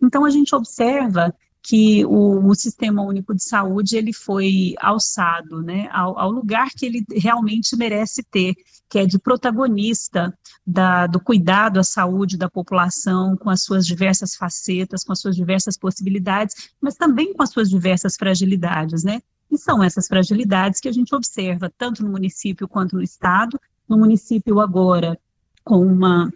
Então, 0.00 0.24
a 0.24 0.30
gente 0.30 0.54
observa 0.54 1.34
que 1.62 2.04
o, 2.06 2.44
o, 2.44 2.54
Sistema 2.54 3.02
Único 3.02 3.34
de 3.34 3.44
Saúde 3.44 3.96
ele 3.96 4.12
foi 4.12 4.74
alçado 4.80 5.62
né, 5.62 5.88
ao, 5.92 6.18
ao, 6.18 6.30
lugar 6.30 6.68
que 6.70 6.84
ele 6.84 7.04
realmente 7.12 7.76
merece 7.76 8.22
ter, 8.24 8.54
que 8.88 8.98
é 8.98 9.06
de 9.06 9.18
protagonista 9.18 10.36
da, 10.66 11.06
do 11.06 11.20
cuidado 11.20 11.78
à 11.78 11.84
saúde 11.84 12.36
da 12.36 12.50
população, 12.50 13.36
com 13.36 13.48
as 13.48 13.62
suas 13.62 13.86
diversas 13.86 14.34
facetas, 14.34 15.04
com 15.04 15.12
as 15.12 15.20
suas 15.20 15.36
diversas 15.36 15.78
possibilidades, 15.78 16.70
mas 16.80 16.96
também 16.96 17.32
com 17.32 17.42
as 17.42 17.50
suas 17.50 17.70
diversas 17.70 18.16
fragilidades, 18.16 19.04
né? 19.04 19.22
E 19.52 19.58
são 19.58 19.84
essas 19.84 20.08
fragilidades 20.08 20.80
que 20.80 20.88
a 20.88 20.92
gente 20.92 21.14
observa, 21.14 21.70
tanto 21.76 22.02
no 22.02 22.10
município 22.10 22.66
quanto 22.66 22.96
no 22.96 23.02
estado. 23.02 23.60
No 23.86 23.98
município 23.98 24.58
agora, 24.60 25.18
com 25.62 25.86
uma 25.86 26.32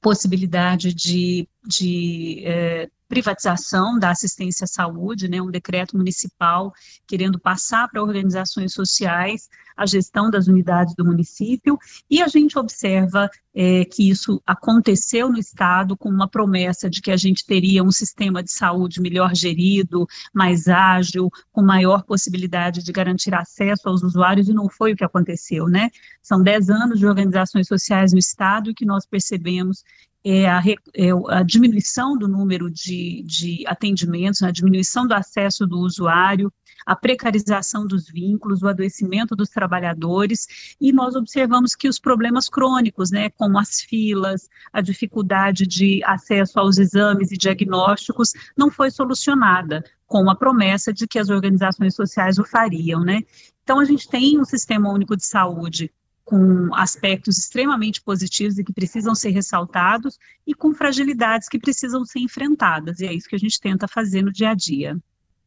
possibilidade 0.00 0.92
de, 0.92 1.48
de 1.64 2.42
é, 2.44 2.90
privatização 3.08 3.98
da 3.98 4.10
assistência 4.10 4.64
à 4.64 4.68
saúde, 4.68 5.28
né, 5.28 5.40
um 5.40 5.50
decreto 5.50 5.96
municipal 5.96 6.72
querendo 7.06 7.40
passar 7.40 7.88
para 7.88 8.02
organizações 8.02 8.72
sociais 8.72 9.48
a 9.76 9.86
gestão 9.86 10.28
das 10.28 10.48
unidades 10.48 10.94
do 10.96 11.04
município, 11.04 11.78
e 12.10 12.20
a 12.20 12.26
gente 12.26 12.58
observa 12.58 13.30
é, 13.54 13.84
que 13.84 14.10
isso 14.10 14.42
aconteceu 14.44 15.30
no 15.30 15.38
Estado 15.38 15.96
com 15.96 16.08
uma 16.08 16.28
promessa 16.28 16.90
de 16.90 17.00
que 17.00 17.12
a 17.12 17.16
gente 17.16 17.46
teria 17.46 17.82
um 17.82 17.92
sistema 17.92 18.42
de 18.42 18.50
saúde 18.50 19.00
melhor 19.00 19.34
gerido, 19.36 20.06
mais 20.34 20.66
ágil, 20.66 21.30
com 21.52 21.62
maior 21.62 22.02
possibilidade 22.02 22.82
de 22.82 22.92
garantir 22.92 23.34
acesso 23.34 23.88
aos 23.88 24.02
usuários, 24.02 24.48
e 24.48 24.52
não 24.52 24.68
foi 24.68 24.92
o 24.92 24.96
que 24.96 25.04
aconteceu, 25.04 25.68
né? 25.68 25.90
São 26.20 26.42
10 26.42 26.70
anos 26.70 26.98
de 26.98 27.06
organizações 27.06 27.68
sociais 27.68 28.12
no 28.12 28.18
Estado 28.18 28.70
e 28.70 28.74
que 28.74 28.84
nós 28.84 29.06
percebemos 29.06 29.84
é 30.24 30.48
a, 30.48 30.62
é 30.94 31.10
a, 31.28 31.42
diminuição 31.42 32.16
do 32.16 32.28
número 32.28 32.70
de, 32.70 33.22
de 33.24 33.64
atendimentos, 33.66 34.42
a 34.42 34.50
diminuição 34.50 35.06
do 35.06 35.14
acesso 35.14 35.66
do 35.66 35.78
usuário, 35.78 36.52
a 36.84 36.96
precarização 36.96 37.86
dos 37.86 38.08
vínculos, 38.08 38.62
o 38.62 38.68
adoecimento 38.68 39.36
dos 39.36 39.50
trabalhadores, 39.50 40.74
e 40.80 40.92
nós 40.92 41.14
observamos 41.14 41.76
que 41.76 41.88
os 41.88 41.98
problemas 41.98 42.48
crônicos, 42.48 43.10
né, 43.10 43.30
como 43.30 43.58
as 43.58 43.80
filas, 43.80 44.48
a 44.72 44.80
dificuldade 44.80 45.66
de 45.66 46.02
acesso 46.04 46.58
aos 46.58 46.78
exames 46.78 47.30
e 47.30 47.36
diagnósticos, 47.36 48.32
não 48.56 48.70
foi 48.70 48.90
solucionada, 48.90 49.84
com 50.06 50.30
a 50.30 50.34
promessa 50.34 50.92
de 50.92 51.06
que 51.06 51.18
as 51.18 51.28
organizações 51.28 51.94
sociais 51.94 52.38
o 52.38 52.44
fariam, 52.44 53.02
né. 53.02 53.22
Então, 53.62 53.78
a 53.78 53.84
gente 53.84 54.08
tem 54.08 54.40
um 54.40 54.44
sistema 54.44 54.90
único 54.90 55.14
de 55.14 55.26
saúde 55.26 55.92
com 56.28 56.74
aspectos 56.74 57.38
extremamente 57.38 58.02
positivos 58.02 58.58
e 58.58 58.64
que 58.64 58.70
precisam 58.70 59.14
ser 59.14 59.30
ressaltados 59.30 60.18
e 60.46 60.52
com 60.52 60.74
fragilidades 60.74 61.48
que 61.48 61.58
precisam 61.58 62.04
ser 62.04 62.18
enfrentadas, 62.18 63.00
e 63.00 63.06
é 63.06 63.14
isso 63.14 63.26
que 63.26 63.34
a 63.34 63.38
gente 63.38 63.58
tenta 63.58 63.88
fazer 63.88 64.20
no 64.20 64.30
dia 64.30 64.50
a 64.50 64.54
dia. 64.54 64.98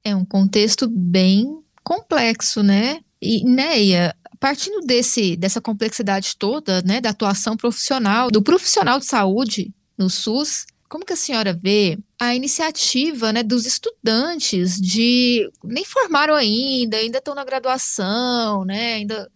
É 0.03 0.15
um 0.15 0.25
contexto 0.25 0.89
bem 0.89 1.61
complexo, 1.83 2.63
né? 2.63 3.01
E, 3.21 3.45
Neia, 3.45 4.15
partindo 4.39 4.81
desse, 4.81 5.35
dessa 5.35 5.61
complexidade 5.61 6.35
toda, 6.35 6.81
né, 6.81 6.99
da 6.99 7.11
atuação 7.11 7.55
profissional, 7.55 8.31
do 8.31 8.41
profissional 8.41 8.97
de 8.97 9.05
saúde 9.05 9.71
no 9.95 10.09
SUS, 10.09 10.65
como 10.89 11.05
que 11.05 11.13
a 11.13 11.15
senhora 11.15 11.53
vê 11.53 11.99
a 12.19 12.33
iniciativa 12.33 13.31
né, 13.31 13.43
dos 13.43 13.67
estudantes 13.67 14.81
de 14.81 15.47
nem 15.63 15.85
formaram 15.85 16.33
ainda, 16.33 16.97
ainda 16.97 17.19
estão 17.19 17.35
na 17.35 17.45
graduação, 17.45 18.65
né, 18.65 18.95
ainda 18.95 19.29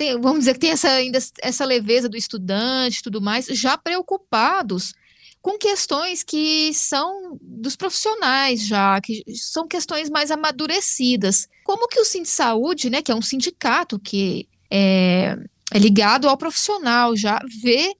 tem, 0.00 0.18
vamos 0.18 0.40
dizer 0.40 0.54
que 0.54 0.60
tem 0.60 0.70
essa, 0.70 0.88
ainda 0.88 1.18
essa 1.42 1.62
leveza 1.66 2.08
do 2.08 2.16
estudante 2.16 3.00
e 3.00 3.02
tudo 3.02 3.20
mais, 3.20 3.44
já 3.48 3.76
preocupados 3.76 4.94
com 5.42 5.58
questões 5.58 6.22
que 6.22 6.72
são 6.72 7.38
dos 7.42 7.76
profissionais 7.76 8.66
já, 8.66 8.98
que 9.02 9.22
são 9.34 9.68
questões 9.68 10.08
mais 10.08 10.30
amadurecidas. 10.30 11.46
Como 11.64 11.86
que 11.86 12.00
o 12.00 12.04
Sind 12.06 12.24
Saúde, 12.24 12.88
né, 12.88 13.02
que 13.02 13.12
é 13.12 13.14
um 13.14 13.20
sindicato 13.20 13.98
que 13.98 14.48
é, 14.70 15.36
é 15.70 15.78
ligado 15.78 16.30
ao 16.30 16.36
profissional, 16.38 17.14
já 17.14 17.38
vê 17.62 17.94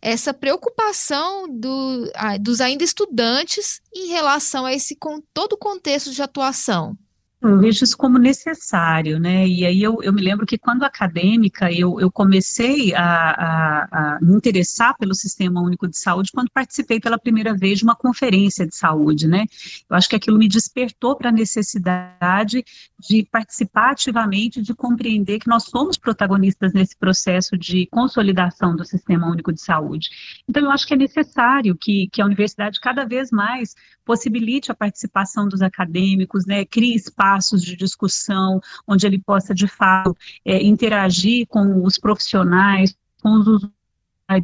essa 0.00 0.32
preocupação 0.32 1.46
do, 1.50 2.10
dos 2.40 2.62
ainda 2.62 2.82
estudantes 2.82 3.82
em 3.94 4.06
relação 4.08 4.64
a 4.64 4.72
esse 4.72 4.96
com 4.96 5.20
todo 5.34 5.52
o 5.52 5.58
contexto 5.58 6.10
de 6.10 6.22
atuação? 6.22 6.96
Eu 7.42 7.58
vejo 7.58 7.82
isso 7.82 7.96
como 7.96 8.18
necessário, 8.18 9.18
né? 9.18 9.44
E 9.48 9.66
aí 9.66 9.82
eu, 9.82 10.00
eu 10.00 10.12
me 10.12 10.22
lembro 10.22 10.46
que 10.46 10.56
quando 10.56 10.84
acadêmica 10.84 11.72
eu, 11.72 11.98
eu 11.98 12.08
comecei 12.08 12.94
a, 12.94 13.02
a, 13.02 13.88
a, 13.90 14.18
me 14.22 14.36
interessar 14.36 14.96
pelo 14.96 15.12
Sistema 15.12 15.60
Único 15.60 15.88
de 15.88 15.98
Saúde 15.98 16.30
quando 16.32 16.52
participei 16.52 17.00
pela 17.00 17.18
primeira 17.18 17.52
vez 17.52 17.78
de 17.78 17.84
uma 17.84 17.96
conferência 17.96 18.64
de 18.64 18.76
saúde, 18.76 19.26
né? 19.26 19.46
Eu 19.90 19.96
acho 19.96 20.08
que 20.08 20.14
aquilo 20.14 20.38
me 20.38 20.46
despertou 20.46 21.16
para 21.16 21.30
a 21.30 21.32
necessidade 21.32 22.64
de 23.00 23.26
participar 23.28 23.90
ativamente, 23.90 24.62
de 24.62 24.72
compreender 24.72 25.40
que 25.40 25.48
nós 25.48 25.64
somos 25.64 25.98
protagonistas 25.98 26.72
nesse 26.72 26.96
processo 26.96 27.58
de 27.58 27.88
consolidação 27.90 28.76
do 28.76 28.84
Sistema 28.84 29.28
Único 29.28 29.52
de 29.52 29.60
Saúde. 29.60 30.10
Então 30.48 30.62
eu 30.62 30.70
acho 30.70 30.86
que 30.86 30.94
é 30.94 30.96
necessário 30.96 31.76
que, 31.76 32.08
que 32.12 32.22
a 32.22 32.24
universidade 32.24 32.78
cada 32.80 33.04
vez 33.04 33.32
mais 33.32 33.74
possibilite 34.04 34.70
a 34.70 34.74
participação 34.74 35.48
dos 35.48 35.60
acadêmicos, 35.60 36.46
né? 36.46 36.64
Crie 36.64 36.94
espaço 36.94 37.31
espaços 37.32 37.62
de 37.62 37.76
discussão, 37.76 38.60
onde 38.86 39.06
ele 39.06 39.18
possa, 39.18 39.54
de 39.54 39.66
fato, 39.66 40.16
é, 40.44 40.62
interagir 40.62 41.46
com 41.46 41.84
os 41.84 41.98
profissionais, 41.98 42.96
com 43.22 43.38
os 43.38 43.68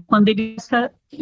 quando 0.06 0.28
ele 0.28 0.56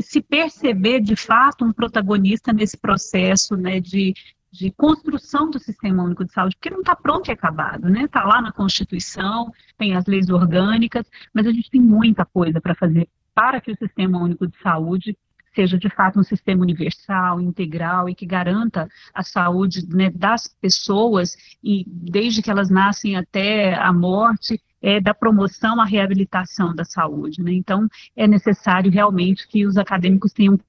se 0.00 0.20
perceber, 0.20 1.00
de 1.00 1.14
fato, 1.14 1.64
um 1.64 1.72
protagonista 1.72 2.52
nesse 2.52 2.76
processo 2.76 3.56
né, 3.56 3.78
de, 3.78 4.12
de 4.50 4.72
construção 4.72 5.48
do 5.48 5.60
Sistema 5.60 6.02
Único 6.02 6.24
de 6.24 6.32
Saúde, 6.32 6.56
porque 6.56 6.70
não 6.70 6.80
está 6.80 6.96
pronto 6.96 7.28
e 7.28 7.32
acabado, 7.32 7.88
né? 7.88 8.04
Está 8.04 8.24
lá 8.24 8.42
na 8.42 8.50
Constituição, 8.50 9.52
tem 9.78 9.94
as 9.94 10.04
leis 10.06 10.28
orgânicas, 10.30 11.06
mas 11.32 11.46
a 11.46 11.52
gente 11.52 11.70
tem 11.70 11.80
muita 11.80 12.24
coisa 12.24 12.60
para 12.60 12.74
fazer 12.74 13.08
para 13.32 13.60
que 13.60 13.70
o 13.70 13.76
Sistema 13.76 14.18
Único 14.18 14.48
de 14.48 14.58
Saúde 14.60 15.16
seja 15.56 15.78
de 15.78 15.88
fato 15.88 16.20
um 16.20 16.22
sistema 16.22 16.62
universal, 16.62 17.40
integral 17.40 18.08
e 18.10 18.14
que 18.14 18.26
garanta 18.26 18.86
a 19.14 19.22
saúde 19.22 19.86
né, 19.88 20.10
das 20.10 20.46
pessoas 20.60 21.34
e 21.64 21.84
desde 21.88 22.42
que 22.42 22.50
elas 22.50 22.68
nascem 22.68 23.16
até 23.16 23.74
a 23.74 23.92
morte, 23.92 24.60
é, 24.82 25.00
da 25.00 25.14
promoção 25.14 25.80
à 25.80 25.84
reabilitação 25.84 26.74
da 26.74 26.84
saúde. 26.84 27.42
Né? 27.42 27.54
Então, 27.54 27.88
é 28.14 28.28
necessário 28.28 28.92
realmente 28.92 29.48
que 29.48 29.66
os 29.66 29.78
acadêmicos 29.78 30.32
tenham 30.32 30.60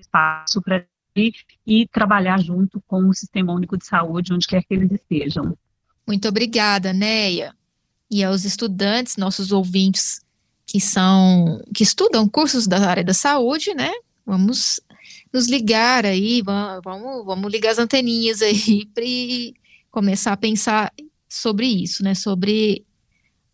espaço 0.00 0.62
para 0.62 0.84
ir 1.14 1.34
e 1.66 1.86
trabalhar 1.86 2.40
junto 2.40 2.82
com 2.86 3.08
o 3.08 3.14
Sistema 3.14 3.52
Único 3.52 3.76
de 3.76 3.86
Saúde, 3.86 4.32
onde 4.32 4.46
quer 4.46 4.62
que 4.62 4.74
eles 4.74 4.90
estejam. 4.90 5.56
Muito 6.06 6.26
obrigada, 6.26 6.92
Neia. 6.92 7.54
E 8.10 8.24
aos 8.24 8.44
estudantes, 8.44 9.16
nossos 9.16 9.52
ouvintes 9.52 10.24
que 10.66 10.80
são 10.80 11.62
que 11.74 11.82
estudam 11.82 12.28
cursos 12.28 12.66
da 12.66 12.78
área 12.88 13.04
da 13.04 13.14
saúde, 13.14 13.72
né? 13.74 13.90
Vamos 14.26 14.80
nos 15.32 15.46
ligar 15.46 16.04
aí, 16.04 16.42
vamos, 16.42 17.24
vamos 17.24 17.52
ligar 17.52 17.70
as 17.70 17.78
anteninhas 17.78 18.42
aí 18.42 18.84
para 18.92 19.04
começar 19.90 20.32
a 20.32 20.36
pensar 20.36 20.92
sobre 21.28 21.66
isso, 21.66 22.02
né? 22.02 22.14
Sobre 22.14 22.84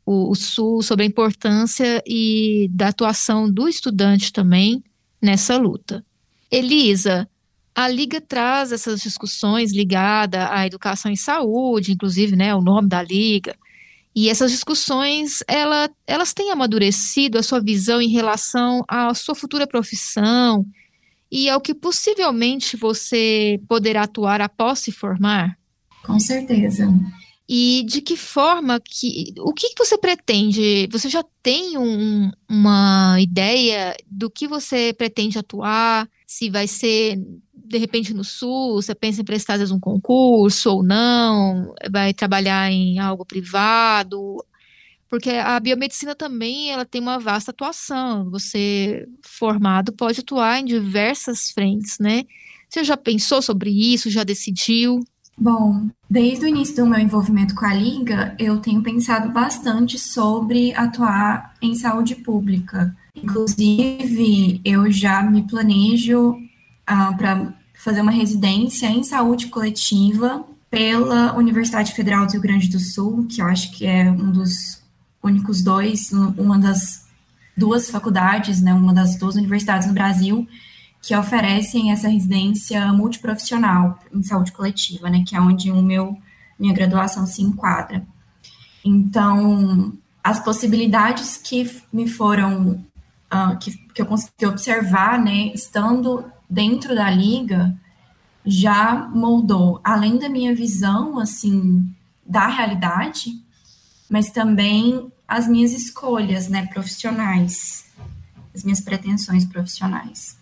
o, 0.07 0.31
o 0.31 0.35
Sul, 0.35 0.83
sobre 0.83 1.05
a 1.05 1.09
importância 1.09 2.03
e 2.07 2.69
da 2.73 2.89
atuação 2.89 3.51
do 3.51 3.69
estudante 3.69 4.33
também 4.33 4.83
nessa 5.21 5.59
luta. 5.59 6.05
Elisa, 6.51 7.29
a 7.75 7.89
Liga 7.89 8.21
traz 8.21 8.73
essas 8.73 9.01
discussões 9.01 9.73
ligadas 9.73 10.49
à 10.51 10.67
educação 10.67 11.11
e 11.11 11.17
saúde, 11.17 11.93
inclusive, 11.93 12.37
né, 12.37 12.55
o 12.55 12.61
nome 12.61 12.89
da 12.89 13.03
Liga, 13.03 13.57
e 14.15 14.29
essas 14.29 14.51
discussões, 14.51 15.43
ela, 15.49 15.91
elas 16.07 16.35
têm 16.35 16.51
amadurecido 16.51 17.39
a 17.39 17.43
sua 17.43 17.61
visão 17.61 18.01
em 18.01 18.09
relação 18.09 18.85
à 18.87 19.15
sua 19.15 19.35
futura 19.35 19.67
profissão 19.67 20.67
e 21.31 21.49
ao 21.49 21.61
que 21.61 21.75
possivelmente 21.75 22.77
você 22.77 23.59
poderá 23.67 24.03
atuar 24.03 24.43
após 24.43 24.81
se 24.81 24.93
formar? 24.93 25.59
Com 26.05 26.21
certeza. 26.21 26.93
E 27.49 27.85
de 27.87 28.03
que 28.03 28.17
forma 28.17 28.81
que. 28.81 29.33
O 29.39 29.53
que, 29.53 29.71
que 29.71 29.85
você 29.85 29.97
pretende? 29.97 30.89
Você 30.91 31.09
já 31.09 31.25
tem 31.43 31.79
um, 31.79 32.31
uma 32.49 33.17
ideia 33.19 33.97
do 34.07 34.31
que 34.31 34.47
você 34.47 34.93
pretende 34.93 35.39
atuar? 35.39 36.09
Se 36.27 36.51
vai 36.51 36.67
ser 36.67 37.19
de 37.65 37.79
repente 37.79 38.15
no 38.15 38.25
Sul, 38.25 38.75
você 38.75 38.95
pensa 38.95 39.21
em 39.21 39.25
prestar 39.25 39.55
às 39.55 39.61
vezes 39.61 39.73
um 39.73 39.81
concurso 39.81 40.71
ou 40.71 40.83
não, 40.83 41.75
vai 41.91 42.13
trabalhar 42.13 42.71
em 42.71 42.99
algo 42.99 43.25
privado, 43.25 44.45
porque 45.09 45.31
a 45.31 45.61
biomedicina 45.61 46.15
também 46.15 46.71
ela 46.71 46.87
tem 46.87 47.01
uma 47.01 47.19
vasta 47.19 47.51
atuação. 47.51 48.31
Você 48.31 49.07
formado 49.23 49.93
pode 49.93 50.21
atuar 50.21 50.59
em 50.59 50.65
diversas 50.65 51.51
frentes, 51.51 51.99
né? 51.99 52.25
Você 52.69 52.83
já 52.83 52.97
pensou 52.97 53.43
sobre 53.43 53.71
isso? 53.71 54.09
Já 54.09 54.25
decidiu? 54.25 55.01
Bom, 55.37 55.89
desde 56.09 56.47
o 56.47 56.49
início 56.49 56.77
do 56.77 56.87
meu 56.87 56.99
envolvimento 56.99 57.55
com 57.55 57.67
a 57.67 57.75
Liga, 57.75 58.35
eu 58.39 58.59
tenho 58.61 58.83
pensado 58.83 59.31
bastante 59.31 59.99
sobre 59.99 60.75
atuar 60.75 61.55
em 61.61 61.75
saúde 61.75 62.15
pública. 62.17 62.97
Inclusive, 63.15 64.63
eu 64.65 64.91
já 64.91 65.23
me 65.23 65.43
planejo 65.43 66.37
uh, 66.93 67.17
para 67.17 67.53
fazer 67.75 68.01
uma 68.01 68.13
residência 68.13 68.87
em 68.87 69.03
saúde 69.03 69.49
coletiva 69.49 70.45
pela 70.71 71.35
Universidade 71.37 71.93
Federal 71.93 72.27
do 72.27 72.33
Rio 72.33 72.41
Grande 72.41 72.69
do 72.69 72.79
Sul, 72.79 73.27
que 73.27 73.43
eu 73.43 73.47
acho 73.47 73.73
que 73.73 73.85
é 73.85 74.11
um 74.11 74.31
dos 74.31 74.83
únicos 75.23 75.63
dois, 75.63 76.13
uma 76.13 76.59
das 76.59 77.05
duas 77.57 77.91
faculdades, 77.91 78.61
né, 78.61 78.73
uma 78.73 78.95
das 78.95 79.17
duas 79.17 79.37
universidades 79.37 79.87
no 79.87 79.95
Brasil 79.95 80.47
que 81.03 81.15
oferecem 81.17 81.91
essa 81.91 82.09
residência 82.09 82.93
multiprofissional 82.93 83.99
em 84.15 84.23
saúde 84.23 84.53
coletiva, 84.53 85.11
né, 85.11 85.25
que 85.27 85.37
é 85.37 85.41
onde 85.41 85.71
o 85.71 85.83
meu 85.83 86.17
minha 86.59 86.73
graduação 86.73 87.27
se 87.27 87.43
enquadra. 87.43 88.07
Então, 88.85 89.93
as 90.23 90.39
possibilidades 90.39 91.37
que 91.37 91.69
me 91.93 92.09
foram 92.09 92.85
uh, 93.33 93.59
que, 93.59 93.77
que 93.93 94.01
eu 94.01 94.07
consegui 94.07 94.47
observar, 94.47 95.19
né, 95.19 95.47
estando 95.55 96.25
dentro 96.53 96.95
da 96.95 97.11
liga 97.11 97.75
já 98.45 99.09
moldou, 99.09 99.81
além 99.83 100.19
da 100.19 100.29
minha 100.29 100.55
visão, 100.55 101.19
assim, 101.19 101.83
da 102.27 102.47
realidade, 102.47 103.31
mas 104.11 104.31
também 104.31 105.11
as 105.27 105.49
minhas 105.49 105.73
escolhas, 105.73 106.49
né, 106.49 106.67
profissionais, 106.67 107.87
as 108.55 108.65
minhas 108.65 108.81
pretensões 108.81 109.47
profissionais. 109.47 110.37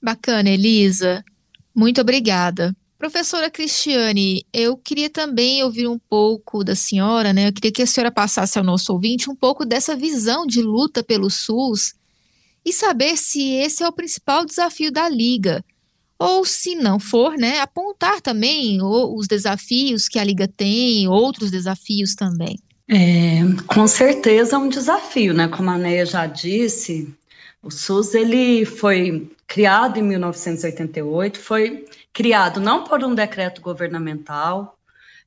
Bacana, 0.00 0.50
Elisa. 0.50 1.24
Muito 1.74 2.00
obrigada. 2.00 2.72
Professora 2.96 3.50
Cristiane, 3.50 4.46
eu 4.52 4.76
queria 4.76 5.10
também 5.10 5.64
ouvir 5.64 5.88
um 5.88 5.98
pouco 5.98 6.62
da 6.62 6.76
senhora, 6.76 7.32
né? 7.32 7.48
Eu 7.48 7.52
queria 7.52 7.72
que 7.72 7.82
a 7.82 7.86
senhora 7.86 8.10
passasse 8.12 8.56
ao 8.56 8.64
nosso 8.64 8.92
ouvinte 8.92 9.28
um 9.28 9.34
pouco 9.34 9.66
dessa 9.66 9.96
visão 9.96 10.46
de 10.46 10.62
luta 10.62 11.02
pelo 11.02 11.28
SUS 11.28 11.94
e 12.66 12.72
saber 12.72 13.16
se 13.16 13.52
esse 13.52 13.84
é 13.84 13.88
o 13.88 13.92
principal 13.92 14.44
desafio 14.44 14.90
da 14.90 15.08
Liga. 15.08 15.64
Ou, 16.18 16.44
se 16.44 16.74
não 16.74 16.98
for, 16.98 17.36
né, 17.38 17.60
apontar 17.60 18.20
também 18.20 18.82
os 18.82 19.28
desafios 19.28 20.08
que 20.08 20.18
a 20.18 20.24
Liga 20.24 20.48
tem, 20.48 21.06
outros 21.06 21.50
desafios 21.50 22.16
também. 22.16 22.58
É, 22.88 23.40
com 23.68 23.86
certeza 23.86 24.56
é 24.56 24.58
um 24.58 24.68
desafio, 24.68 25.32
né? 25.32 25.46
Como 25.46 25.70
a 25.70 25.78
Neia 25.78 26.06
já 26.06 26.26
disse, 26.26 27.14
o 27.62 27.70
SUS 27.70 28.14
ele 28.14 28.64
foi 28.64 29.30
criado 29.46 29.98
em 29.98 30.02
1988, 30.02 31.38
foi 31.38 31.84
criado 32.12 32.60
não 32.60 32.82
por 32.82 33.04
um 33.04 33.14
decreto 33.14 33.60
governamental, 33.60 34.76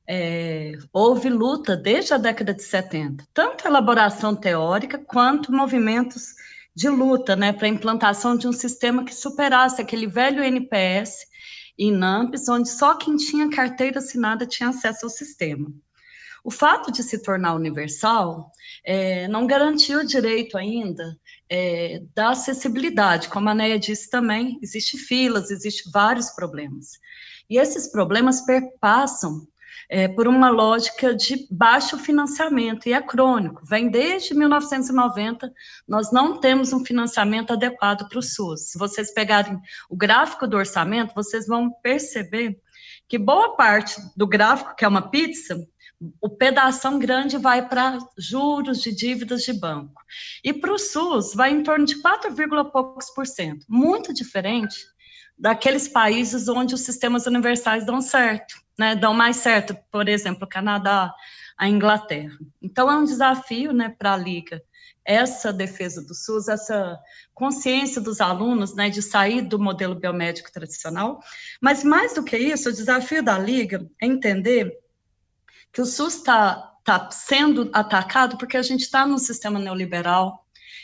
é, 0.06 0.72
houve 0.92 1.28
luta 1.28 1.76
desde 1.76 2.12
a 2.12 2.18
década 2.18 2.52
de 2.52 2.62
70, 2.62 3.24
tanto 3.32 3.66
elaboração 3.66 4.34
teórica 4.34 4.98
quanto 4.98 5.52
movimentos 5.52 6.34
de 6.74 6.88
luta 6.88 7.34
né, 7.36 7.52
para 7.52 7.66
a 7.66 7.70
implantação 7.70 8.36
de 8.36 8.46
um 8.46 8.52
sistema 8.52 9.04
que 9.04 9.14
superasse 9.14 9.80
aquele 9.80 10.06
velho 10.06 10.42
NPS 10.42 11.26
e 11.78 11.90
NAMPS, 11.90 12.48
onde 12.48 12.68
só 12.68 12.96
quem 12.96 13.16
tinha 13.16 13.50
carteira 13.50 13.98
assinada 13.98 14.46
tinha 14.46 14.68
acesso 14.68 15.06
ao 15.06 15.10
sistema. 15.10 15.72
O 16.42 16.50
fato 16.50 16.90
de 16.90 17.02
se 17.02 17.22
tornar 17.22 17.54
universal 17.54 18.50
é, 18.84 19.28
não 19.28 19.46
garantiu 19.46 20.00
o 20.00 20.06
direito 20.06 20.56
ainda 20.56 21.16
é, 21.50 22.02
da 22.14 22.30
acessibilidade. 22.30 23.28
Como 23.28 23.48
a 23.48 23.54
Neia 23.54 23.78
disse 23.78 24.08
também, 24.08 24.58
existem 24.62 24.98
filas, 24.98 25.50
existem 25.50 25.90
vários 25.92 26.30
problemas. 26.30 26.98
E 27.48 27.58
esses 27.58 27.90
problemas 27.90 28.40
perpassam 28.42 29.46
é, 29.92 30.06
por 30.06 30.28
uma 30.28 30.48
lógica 30.48 31.12
de 31.12 31.48
baixo 31.50 31.98
financiamento, 31.98 32.88
e 32.88 32.92
é 32.92 33.02
crônico. 33.02 33.66
Vem 33.66 33.90
desde 33.90 34.34
1990, 34.34 35.52
nós 35.86 36.12
não 36.12 36.38
temos 36.38 36.72
um 36.72 36.84
financiamento 36.84 37.52
adequado 37.52 38.08
para 38.08 38.20
o 38.20 38.22
SUS. 38.22 38.70
Se 38.70 38.78
vocês 38.78 39.12
pegarem 39.12 39.60
o 39.90 39.96
gráfico 39.96 40.46
do 40.46 40.56
orçamento, 40.56 41.12
vocês 41.12 41.44
vão 41.48 41.72
perceber 41.82 42.56
que 43.08 43.18
boa 43.18 43.56
parte 43.56 44.00
do 44.16 44.28
gráfico, 44.28 44.76
que 44.76 44.84
é 44.84 44.88
uma 44.88 45.10
pizza, 45.10 45.66
o 46.20 46.28
pedação 46.30 46.96
grande 46.96 47.36
vai 47.36 47.68
para 47.68 47.98
juros 48.16 48.80
de 48.80 48.94
dívidas 48.94 49.42
de 49.42 49.52
banco. 49.52 50.00
E 50.44 50.52
para 50.52 50.72
o 50.72 50.78
SUS 50.78 51.34
vai 51.34 51.50
em 51.50 51.64
torno 51.64 51.84
de 51.84 52.00
4, 52.00 52.32
poucos 52.72 53.10
por 53.10 53.26
cento, 53.26 53.66
muito 53.68 54.14
diferente 54.14 54.86
daqueles 55.40 55.88
países 55.88 56.48
onde 56.48 56.74
os 56.74 56.82
sistemas 56.82 57.26
universais 57.26 57.84
dão 57.86 58.00
certo, 58.02 58.54
né? 58.78 58.94
Dão 58.94 59.14
mais 59.14 59.36
certo, 59.36 59.74
por 59.90 60.08
exemplo, 60.08 60.44
o 60.44 60.48
Canadá, 60.48 61.12
a 61.56 61.68
Inglaterra. 61.68 62.38
Então 62.60 62.90
é 62.90 62.96
um 62.96 63.04
desafio, 63.04 63.72
né, 63.72 63.94
para 63.98 64.12
a 64.12 64.16
liga 64.16 64.62
essa 65.02 65.52
defesa 65.52 66.02
do 66.02 66.14
SUS, 66.14 66.46
essa 66.46 66.98
consciência 67.34 68.00
dos 68.00 68.20
alunos, 68.20 68.74
né, 68.76 68.90
de 68.90 69.02
sair 69.02 69.40
do 69.40 69.58
modelo 69.58 69.94
biomédico 69.94 70.52
tradicional. 70.52 71.20
Mas 71.60 71.82
mais 71.82 72.14
do 72.14 72.22
que 72.22 72.36
isso, 72.36 72.68
o 72.68 72.72
desafio 72.72 73.22
da 73.22 73.38
liga 73.38 73.84
é 74.00 74.06
entender 74.06 74.78
que 75.72 75.80
o 75.80 75.86
SUS 75.86 76.16
está 76.16 76.74
tá 76.84 77.10
sendo 77.10 77.70
atacado 77.72 78.36
porque 78.36 78.56
a 78.56 78.62
gente 78.62 78.82
está 78.82 79.06
num 79.06 79.18
sistema 79.18 79.58
neoliberal 79.58 80.39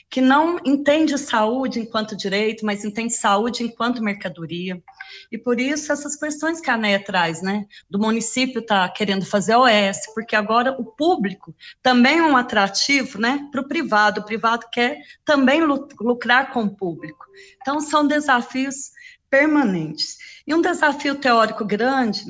que 0.08 0.20
não 0.20 0.58
entende 0.64 1.18
saúde 1.18 1.80
enquanto 1.80 2.16
direito, 2.16 2.64
mas 2.64 2.84
entende 2.84 3.12
saúde 3.12 3.64
enquanto 3.64 4.02
mercadoria. 4.02 4.82
E 5.30 5.36
por 5.36 5.60
isso 5.60 5.92
essas 5.92 6.16
questões 6.16 6.60
que 6.60 6.70
a 6.70 6.74
ANEA 6.74 7.02
traz, 7.02 7.42
né? 7.42 7.66
Do 7.90 7.98
município 7.98 8.60
está 8.60 8.88
querendo 8.88 9.26
fazer 9.26 9.56
OS, 9.56 9.98
porque 10.14 10.36
agora 10.36 10.72
o 10.78 10.84
público 10.84 11.54
também 11.82 12.18
é 12.18 12.22
um 12.22 12.36
atrativo, 12.36 13.20
né? 13.20 13.48
Para 13.50 13.60
o 13.60 13.68
privado. 13.68 14.20
O 14.20 14.24
privado 14.24 14.66
quer 14.72 15.00
também 15.24 15.60
lucrar 16.00 16.52
com 16.52 16.62
o 16.62 16.74
público. 16.74 17.26
Então 17.60 17.80
são 17.80 18.06
desafios 18.06 18.92
permanentes. 19.28 20.16
E 20.46 20.54
um 20.54 20.62
desafio 20.62 21.16
teórico 21.16 21.64
grande 21.64 22.24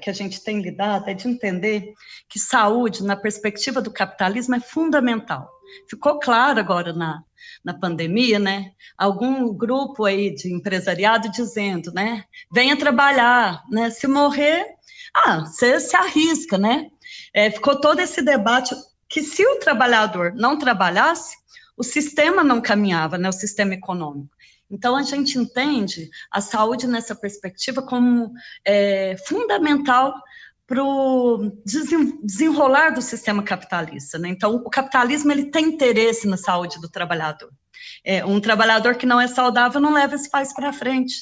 que 0.00 0.08
a 0.08 0.12
gente 0.12 0.42
tem 0.42 0.62
lidado 0.62 1.08
é 1.10 1.14
de 1.14 1.28
entender 1.28 1.92
que 2.28 2.38
saúde, 2.38 3.02
na 3.02 3.16
perspectiva 3.16 3.82
do 3.82 3.90
capitalismo, 3.90 4.54
é 4.54 4.60
fundamental. 4.60 5.53
Ficou 5.88 6.18
claro 6.18 6.58
agora 6.58 6.92
na, 6.92 7.22
na 7.64 7.74
pandemia, 7.74 8.38
né? 8.38 8.72
Algum 8.96 9.52
grupo 9.52 10.04
aí 10.04 10.34
de 10.34 10.52
empresariado 10.52 11.30
dizendo, 11.30 11.92
né? 11.92 12.24
Venha 12.52 12.76
trabalhar, 12.76 13.62
né? 13.70 13.90
Se 13.90 14.06
morrer, 14.06 14.66
ah, 15.14 15.40
você 15.40 15.78
se 15.80 15.96
arrisca, 15.96 16.58
né? 16.58 16.90
É, 17.32 17.50
ficou 17.50 17.80
todo 17.80 18.00
esse 18.00 18.22
debate 18.22 18.74
que 19.08 19.22
se 19.22 19.46
o 19.46 19.58
trabalhador 19.58 20.32
não 20.34 20.58
trabalhasse, 20.58 21.36
o 21.76 21.82
sistema 21.82 22.42
não 22.42 22.60
caminhava, 22.60 23.18
né? 23.18 23.28
O 23.28 23.32
sistema 23.32 23.74
econômico. 23.74 24.34
Então, 24.70 24.96
a 24.96 25.02
gente 25.02 25.38
entende 25.38 26.10
a 26.30 26.40
saúde 26.40 26.86
nessa 26.86 27.14
perspectiva 27.14 27.82
como 27.82 28.32
é, 28.64 29.16
fundamental 29.26 30.14
para 30.66 30.82
o 30.82 31.52
desenrolar 31.64 32.90
do 32.90 33.02
sistema 33.02 33.42
capitalista. 33.42 34.18
Né? 34.18 34.28
Então, 34.28 34.54
o 34.54 34.70
capitalismo 34.70 35.30
ele 35.30 35.50
tem 35.50 35.66
interesse 35.66 36.26
na 36.26 36.36
saúde 36.36 36.80
do 36.80 36.88
trabalhador. 36.88 37.50
É, 38.04 38.24
um 38.24 38.40
trabalhador 38.40 38.96
que 38.96 39.06
não 39.06 39.20
é 39.20 39.26
saudável 39.26 39.80
não 39.80 39.92
leva 39.92 40.14
esse 40.14 40.30
país 40.30 40.52
para 40.54 40.72
frente. 40.72 41.16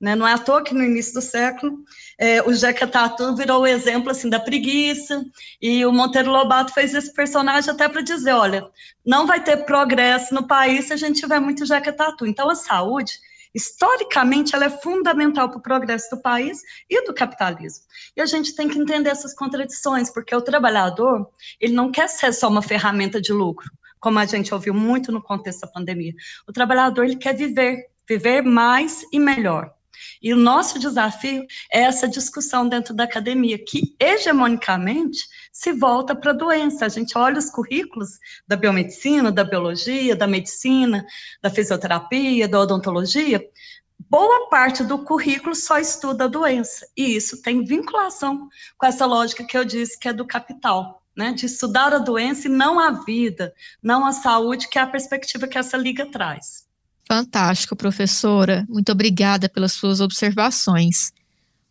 Né? 0.00 0.14
Não 0.14 0.26
é 0.26 0.32
à 0.32 0.38
toa 0.38 0.62
que 0.62 0.74
no 0.74 0.82
início 0.82 1.14
do 1.14 1.22
século 1.22 1.78
é, 2.18 2.42
o 2.42 2.52
Jeca 2.52 2.86
Tatu 2.86 3.34
virou 3.34 3.62
o 3.62 3.66
exemplo 3.66 4.10
assim 4.10 4.28
da 4.28 4.38
preguiça 4.38 5.24
e 5.60 5.84
o 5.86 5.92
Monteiro 5.92 6.30
Lobato 6.30 6.72
fez 6.72 6.94
esse 6.94 7.12
personagem 7.14 7.70
até 7.70 7.88
para 7.88 8.02
dizer, 8.02 8.32
olha, 8.32 8.66
não 9.04 9.26
vai 9.26 9.42
ter 9.42 9.64
progresso 9.64 10.34
no 10.34 10.46
país 10.46 10.86
se 10.86 10.92
a 10.92 10.96
gente 10.96 11.20
tiver 11.20 11.40
muito 11.40 11.64
Jeca 11.64 11.92
Tatu. 11.92 12.26
Então 12.26 12.48
a 12.50 12.54
saúde 12.54 13.12
historicamente 13.56 14.54
ela 14.54 14.66
é 14.66 14.70
fundamental 14.70 15.48
para 15.48 15.58
o 15.58 15.62
progresso 15.62 16.14
do 16.14 16.20
país 16.20 16.60
e 16.90 17.02
do 17.06 17.14
capitalismo. 17.14 17.86
E 18.14 18.20
a 18.20 18.26
gente 18.26 18.54
tem 18.54 18.68
que 18.68 18.78
entender 18.78 19.08
essas 19.08 19.34
contradições, 19.34 20.12
porque 20.12 20.36
o 20.36 20.42
trabalhador, 20.42 21.26
ele 21.58 21.72
não 21.72 21.90
quer 21.90 22.06
ser 22.06 22.34
só 22.34 22.48
uma 22.48 22.60
ferramenta 22.60 23.18
de 23.18 23.32
lucro, 23.32 23.70
como 23.98 24.18
a 24.18 24.26
gente 24.26 24.52
ouviu 24.52 24.74
muito 24.74 25.10
no 25.10 25.22
contexto 25.22 25.62
da 25.62 25.68
pandemia. 25.68 26.12
O 26.46 26.52
trabalhador, 26.52 27.04
ele 27.04 27.16
quer 27.16 27.34
viver, 27.34 27.86
viver 28.06 28.42
mais 28.42 29.02
e 29.10 29.18
melhor. 29.18 29.75
E 30.22 30.32
o 30.32 30.36
nosso 30.36 30.78
desafio 30.78 31.46
é 31.72 31.82
essa 31.82 32.08
discussão 32.08 32.68
dentro 32.68 32.94
da 32.94 33.04
academia, 33.04 33.58
que 33.58 33.94
hegemonicamente 34.00 35.20
se 35.52 35.72
volta 35.72 36.14
para 36.14 36.30
a 36.30 36.34
doença. 36.34 36.86
A 36.86 36.88
gente 36.88 37.16
olha 37.16 37.38
os 37.38 37.50
currículos 37.50 38.18
da 38.46 38.56
biomedicina, 38.56 39.32
da 39.32 39.44
biologia, 39.44 40.16
da 40.16 40.26
medicina, 40.26 41.04
da 41.42 41.50
fisioterapia, 41.50 42.48
da 42.48 42.60
odontologia, 42.60 43.42
boa 43.98 44.48
parte 44.48 44.84
do 44.84 44.98
currículo 44.98 45.54
só 45.54 45.78
estuda 45.78 46.24
a 46.24 46.28
doença. 46.28 46.86
E 46.96 47.16
isso 47.16 47.42
tem 47.42 47.64
vinculação 47.64 48.48
com 48.76 48.86
essa 48.86 49.06
lógica 49.06 49.44
que 49.44 49.56
eu 49.56 49.64
disse 49.64 49.98
que 49.98 50.08
é 50.08 50.12
do 50.12 50.26
capital. 50.26 51.02
Né, 51.16 51.32
de 51.32 51.46
estudar 51.46 51.94
a 51.94 51.98
doença 51.98 52.46
e 52.46 52.50
não 52.50 52.78
a 52.78 52.90
vida, 52.90 53.54
não 53.82 54.04
a 54.04 54.12
saúde, 54.12 54.68
que 54.68 54.78
é 54.78 54.82
a 54.82 54.86
perspectiva 54.86 55.48
que 55.48 55.56
essa 55.56 55.74
liga 55.74 56.04
traz. 56.10 56.65
Fantástico, 57.08 57.76
professora. 57.76 58.66
Muito 58.68 58.90
obrigada 58.90 59.48
pelas 59.48 59.72
suas 59.72 60.00
observações. 60.00 61.12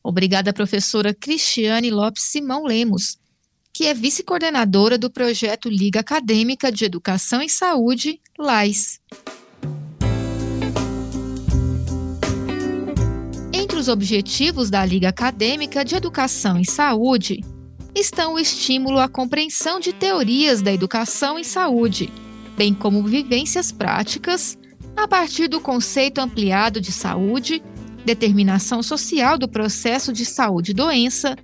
Obrigada, 0.02 0.54
professora 0.54 1.14
Cristiane 1.14 1.92
Lopes 1.92 2.24
Simão 2.24 2.64
Lemos, 2.64 3.18
que 3.74 3.86
é 3.86 3.94
vice-coordenadora 3.94 4.98
do 4.98 5.10
projeto 5.10 5.68
Liga 5.68 6.00
Acadêmica 6.00 6.72
de 6.72 6.86
Educação 6.86 7.42
e 7.42 7.50
Saúde, 7.50 8.22
LAIS. 8.40 9.02
Entre 13.52 13.78
os 13.78 13.90
objetivos 13.90 14.70
da 14.70 14.86
Liga 14.86 15.10
Acadêmica 15.10 15.84
de 15.84 15.96
Educação 15.96 16.58
e 16.60 16.66
Saúde 16.66 17.44
estão 17.94 18.36
o 18.36 18.40
estímulo 18.40 19.00
à 19.00 19.10
compreensão 19.10 19.82
de 19.82 19.92
teorias 19.92 20.62
da 20.62 20.72
educação 20.72 21.38
e 21.38 21.44
saúde, 21.44 22.10
bem 22.56 22.74
como 22.74 23.04
vivências 23.04 23.72
práticas 23.72 24.58
a 24.96 25.08
partir 25.08 25.48
do 25.48 25.60
conceito 25.60 26.20
ampliado 26.20 26.80
de 26.80 26.92
saúde, 26.92 27.62
determinação 28.06 28.82
social 28.82 29.38
do 29.38 29.48
processo 29.48 30.14
de 30.14 30.26
saúde 30.26 30.72
e 30.72 30.74
doença 30.74 31.36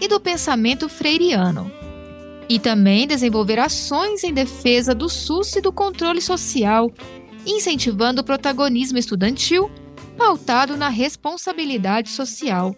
e 0.00 0.06
do 0.06 0.20
pensamento 0.20 0.88
freiriano. 0.88 1.70
E 2.48 2.58
também 2.58 3.06
desenvolver 3.06 3.58
ações 3.58 4.24
em 4.24 4.32
defesa 4.32 4.94
do 4.94 5.08
SUS 5.08 5.56
e 5.56 5.60
do 5.60 5.72
controle 5.72 6.20
social, 6.20 6.90
incentivando 7.46 8.20
o 8.20 8.24
protagonismo 8.24 8.98
estudantil 8.98 9.70
pautado 10.16 10.76
na 10.76 10.88
responsabilidade 10.88 12.10
social. 12.10 12.74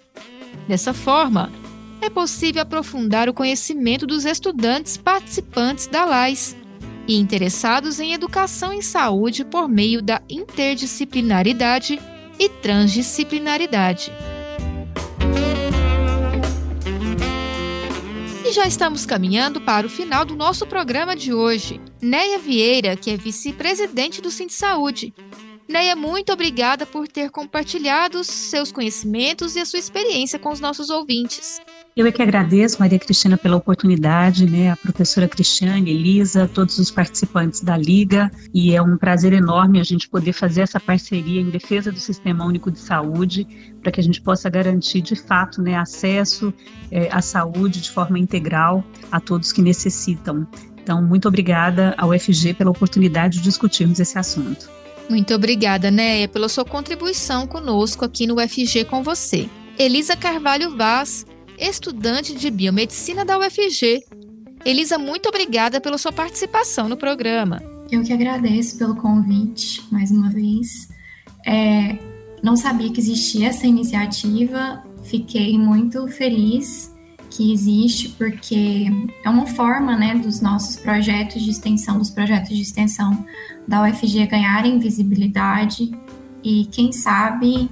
Dessa 0.69 0.93
forma, 0.93 1.51
é 2.01 2.11
possível 2.11 2.62
aprofundar 2.62 3.29
o 3.29 3.35
conhecimento 3.35 4.07
dos 4.07 4.25
estudantes 4.25 4.97
participantes 4.97 5.87
da 5.87 6.05
LAIS 6.05 6.57
e 7.06 7.16
interessados 7.16 8.00
em 8.00 8.12
educação 8.12 8.72
e 8.72 8.82
saúde 8.82 9.44
por 9.44 9.68
meio 9.68 10.02
da 10.02 10.22
interdisciplinaridade 10.28 12.00
e 12.38 12.48
transdisciplinaridade. 12.48 14.12
E 18.46 18.52
já 18.52 18.66
estamos 18.66 19.06
caminhando 19.06 19.60
para 19.60 19.86
o 19.86 19.90
final 19.90 20.24
do 20.24 20.34
nosso 20.34 20.66
programa 20.66 21.14
de 21.14 21.32
hoje. 21.32 21.80
Neia 22.02 22.38
Vieira, 22.38 22.96
que 22.96 23.10
é 23.10 23.16
vice-presidente 23.16 24.20
do 24.20 24.30
Cinti 24.30 24.54
Saúde. 24.54 25.14
Neia, 25.68 25.94
muito 25.94 26.32
obrigada 26.32 26.84
por 26.84 27.06
ter 27.06 27.30
compartilhado 27.30 28.24
seus 28.24 28.72
conhecimentos 28.72 29.54
e 29.54 29.60
a 29.60 29.64
sua 29.64 29.78
experiência 29.78 30.36
com 30.36 30.50
os 30.50 30.58
nossos 30.58 30.90
ouvintes. 30.90 31.60
Eu 31.96 32.07
é 32.07 32.12
que 32.12 32.22
agradeço, 32.22 32.79
Maria 32.79 32.98
Cristina, 32.98 33.37
pela 33.37 33.57
oportunidade, 33.57 34.48
né, 34.48 34.70
a 34.70 34.76
professora 34.76 35.26
Cristiane, 35.26 35.90
Elisa, 35.90 36.48
todos 36.48 36.79
os 36.79 36.88
participantes 36.88 37.62
da 37.62 37.76
Liga, 37.76 38.31
e 38.55 38.74
é 38.74 38.81
um 38.81 38.96
prazer 38.96 39.33
enorme 39.33 39.81
a 39.81 39.83
gente 39.83 40.09
poder 40.09 40.33
fazer 40.33 40.61
essa 40.61 40.79
parceria 40.79 41.40
em 41.40 41.50
defesa 41.50 41.90
do 41.90 41.98
Sistema 41.98 42.44
Único 42.44 42.70
de 42.70 42.79
Saúde, 42.79 43.46
para 43.83 43.90
que 43.90 44.00
a 44.00 44.03
gente 44.03 44.22
possa 44.22 44.48
garantir, 44.48 45.00
de 45.00 45.16
fato, 45.16 45.61
né, 45.61 45.74
acesso 45.74 46.55
é, 46.92 47.09
à 47.11 47.20
saúde 47.20 47.81
de 47.81 47.90
forma 47.90 48.18
integral 48.18 48.85
a 49.11 49.18
todos 49.18 49.50
que 49.50 49.61
necessitam. 49.61 50.46
Então, 50.81 51.03
muito 51.03 51.26
obrigada 51.26 51.94
ao 51.98 52.16
FG 52.16 52.55
pela 52.55 52.70
oportunidade 52.70 53.38
de 53.38 53.44
discutirmos 53.44 53.98
esse 53.98 54.16
assunto. 54.16 54.70
Muito 55.09 55.35
obrigada, 55.35 55.90
Néia, 55.90 56.29
pela 56.29 56.48
sua 56.48 56.64
contribuição 56.64 57.48
conosco 57.48 58.05
aqui 58.05 58.29
no 58.29 58.37
UFG 58.37 58.85
com 58.85 59.03
você. 59.03 59.48
Elisa 59.76 60.16
Carvalho 60.16 60.76
Vaz 60.76 61.26
estudante 61.61 62.35
de 62.35 62.51
biomedicina 62.51 63.25
da 63.25 63.38
UFG. 63.38 64.03
Elisa, 64.64 64.99
muito 64.99 65.29
obrigada 65.29 65.81
pela 65.81 65.99
sua 65.99 66.12
participação 66.12 66.88
no 66.88 66.96
programa. 66.96 67.62
Eu 67.90 68.03
que 68.03 68.12
agradeço 68.12 68.79
pelo 68.79 68.96
convite, 68.96 69.83
mais 69.90 70.11
uma 70.11 70.31
vez. 70.31 70.88
É, 71.46 71.99
não 72.42 72.57
sabia 72.57 72.90
que 72.90 73.01
existia 73.01 73.49
essa 73.49 73.66
iniciativa, 73.66 74.83
fiquei 75.03 75.59
muito 75.59 76.07
feliz 76.09 76.94
que 77.31 77.53
existe, 77.53 78.09
porque 78.11 78.87
é 79.25 79.31
uma 79.31 79.46
forma, 79.46 79.96
né, 79.96 80.16
dos 80.16 80.40
nossos 80.40 80.77
projetos 80.77 81.42
de 81.42 81.51
extensão, 81.51 81.99
dos 81.99 82.11
projetos 82.11 82.51
de 82.51 82.62
extensão 82.62 83.25
da 83.68 83.83
UFG 83.85 84.27
ganharem 84.27 84.79
visibilidade 84.79 85.90
e, 86.42 86.66
quem 86.73 86.92
sabe, 86.92 87.70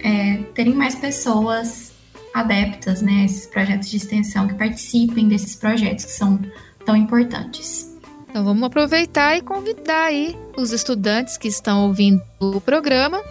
é, 0.00 0.36
terem 0.54 0.74
mais 0.74 0.94
pessoas 0.94 1.91
adeptas, 2.34 3.02
né, 3.02 3.24
esses 3.24 3.46
projetos 3.46 3.90
de 3.90 3.96
extensão, 3.96 4.46
que 4.48 4.54
participem 4.54 5.28
desses 5.28 5.54
projetos 5.54 6.04
que 6.04 6.12
são 6.12 6.40
tão 6.84 6.96
importantes. 6.96 7.92
Então 8.28 8.44
vamos 8.44 8.62
aproveitar 8.62 9.36
e 9.36 9.42
convidar 9.42 10.04
aí 10.04 10.36
os 10.56 10.72
estudantes 10.72 11.36
que 11.36 11.48
estão 11.48 11.86
ouvindo 11.86 12.22
o 12.40 12.60
programa 12.60 13.22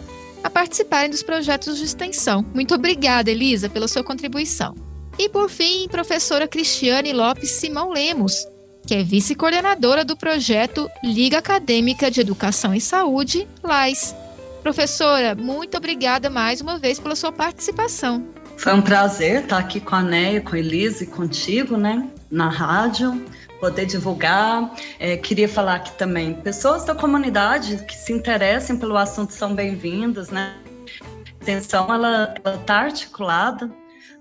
a 0.43 0.49
participarem 0.49 1.09
dos 1.09 1.23
projetos 1.23 1.77
de 1.77 1.85
extensão. 1.85 2.45
Muito 2.53 2.75
obrigada, 2.75 3.31
Elisa, 3.31 3.69
pela 3.69 3.87
sua 3.87 4.03
contribuição. 4.03 4.75
E 5.17 5.27
por 5.29 5.49
fim, 5.49 5.87
professora 5.87 6.47
Cristiane 6.47 7.13
Lopes 7.13 7.49
Simão 7.51 7.89
Lemos, 7.89 8.45
que 8.85 8.95
é 8.95 9.03
vice-coordenadora 9.03 10.03
do 10.03 10.17
projeto 10.17 10.89
Liga 11.03 11.37
Acadêmica 11.37 12.09
de 12.09 12.21
Educação 12.21 12.73
e 12.73 12.81
Saúde, 12.81 13.47
LAIS. 13.63 14.15
Professora, 14.63 15.35
muito 15.35 15.77
obrigada 15.77 16.29
mais 16.29 16.61
uma 16.61 16.77
vez 16.77 16.99
pela 16.99 17.15
sua 17.15 17.31
participação. 17.31 18.23
Foi 18.61 18.75
um 18.75 18.81
prazer 18.81 19.41
estar 19.41 19.57
aqui 19.57 19.79
com 19.79 19.95
a 19.95 20.03
Neia, 20.03 20.39
com 20.39 20.55
a 20.55 20.59
Elisa 20.59 21.03
e 21.03 21.07
contigo, 21.07 21.77
né, 21.77 22.07
na 22.29 22.47
rádio, 22.47 23.25
poder 23.59 23.87
divulgar. 23.87 24.71
É, 24.99 25.17
queria 25.17 25.49
falar 25.49 25.77
aqui 25.77 25.91
também, 25.93 26.35
pessoas 26.35 26.85
da 26.85 26.93
comunidade 26.93 27.83
que 27.87 27.95
se 27.95 28.13
interessem 28.13 28.77
pelo 28.77 28.95
assunto 28.97 29.33
são 29.33 29.55
bem-vindas, 29.55 30.29
né? 30.29 30.55
A 31.01 31.39
extensão, 31.39 31.91
ela 31.91 32.35
está 32.45 32.81
articulada 32.81 33.67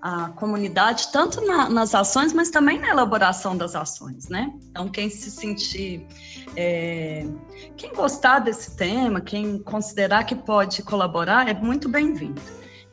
a 0.01 0.31
comunidade, 0.31 1.13
tanto 1.13 1.43
na, 1.43 1.69
nas 1.69 1.95
ações, 1.95 2.33
mas 2.33 2.49
também 2.49 2.79
na 2.79 2.89
elaboração 2.89 3.55
das 3.55 3.77
ações, 3.77 4.31
né? 4.31 4.51
Então, 4.71 4.89
quem 4.89 5.11
se 5.11 5.31
sentir, 5.31 6.07
é, 6.57 7.27
quem 7.77 7.93
gostar 7.93 8.39
desse 8.39 8.75
tema, 8.75 9.21
quem 9.21 9.59
considerar 9.59 10.25
que 10.25 10.35
pode 10.35 10.83
colaborar, 10.83 11.47
é 11.47 11.53
muito 11.53 11.91
bem-vindo. 11.91 12.41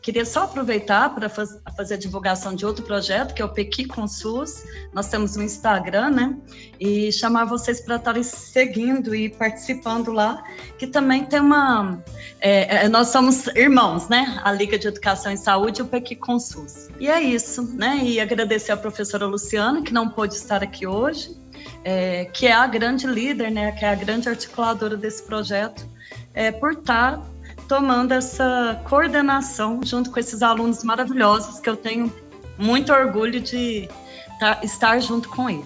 Queria 0.08 0.24
só 0.24 0.44
aproveitar 0.44 1.14
para 1.14 1.28
faz, 1.28 1.60
fazer 1.76 1.96
a 1.96 1.98
divulgação 1.98 2.56
de 2.56 2.66
outro 2.66 2.82
projeto, 2.86 3.34
que 3.34 3.42
é 3.42 3.46
o 3.46 3.50
Pequi 3.50 3.84
com 3.84 4.08
SUS. 4.08 4.64
Nós 4.94 5.10
temos 5.10 5.36
um 5.36 5.42
Instagram, 5.42 6.12
né? 6.12 6.38
E 6.80 7.12
chamar 7.12 7.44
vocês 7.44 7.82
para 7.82 7.98
estarem 7.98 8.24
seguindo 8.24 9.14
e 9.14 9.28
participando 9.28 10.14
lá, 10.14 10.42
que 10.78 10.88
também 10.88 11.26
tem 11.26 11.42
uma. 11.42 12.02
É, 12.40 12.86
é, 12.86 12.88
nós 12.88 13.10
somos 13.10 13.48
irmãos, 13.48 14.08
né? 14.08 14.40
A 14.46 14.54
Liga 14.54 14.80
de 14.80 14.88
Educação 14.88 15.30
e 15.30 15.36
Saúde 15.36 15.82
e 15.82 15.84
o 15.84 15.86
Pequi 15.86 16.16
com 16.16 16.40
SUS. 16.40 16.88
E 17.02 17.10
é 17.10 17.20
isso, 17.20 17.76
né? 17.76 18.00
E 18.02 18.22
agradecer 18.22 18.72
à 18.72 18.78
professora 18.78 19.26
Luciana, 19.26 19.82
que 19.82 19.94
não 19.94 20.08
pôde 20.08 20.36
estar 20.36 20.64
aqui 20.64 20.88
hoje, 20.88 21.38
é, 21.84 22.24
que 22.32 22.48
é 22.48 22.54
a 22.54 22.66
grande 22.66 23.06
líder, 23.06 23.52
né? 23.52 23.74
Que 23.74 23.84
é 23.84 23.90
a 23.90 23.96
grande 23.96 24.30
articuladora 24.30 24.96
desse 24.96 25.24
projeto, 25.24 25.86
é, 26.34 26.50
por 26.50 26.72
estar 26.72 27.22
tomando 27.68 28.14
essa 28.14 28.82
coordenação 28.88 29.82
junto 29.84 30.10
com 30.10 30.20
esses 30.20 30.42
alunos 30.42 30.84
maravilhosos 30.84 31.60
que 31.60 31.70
eu 31.70 31.76
tenho 31.76 32.12
muito 32.58 32.92
orgulho 32.92 33.40
de 33.40 33.90
tá, 34.40 34.60
estar 34.64 35.00
junto 35.00 35.30
com 35.30 35.50
eles. 35.50 35.66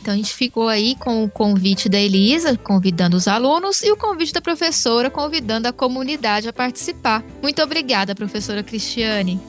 Então 0.00 0.14
a 0.14 0.16
gente 0.16 0.34
ficou 0.34 0.68
aí 0.68 0.96
com 0.96 1.22
o 1.22 1.30
convite 1.30 1.88
da 1.88 1.98
Elisa, 1.98 2.56
convidando 2.56 3.16
os 3.16 3.28
alunos, 3.28 3.82
e 3.82 3.92
o 3.92 3.96
convite 3.96 4.32
da 4.32 4.40
professora, 4.40 5.08
convidando 5.08 5.68
a 5.68 5.72
comunidade 5.72 6.48
a 6.48 6.52
participar. 6.52 7.22
Muito 7.40 7.62
obrigada, 7.62 8.14
professora 8.14 8.64
Cristiane. 8.64 9.40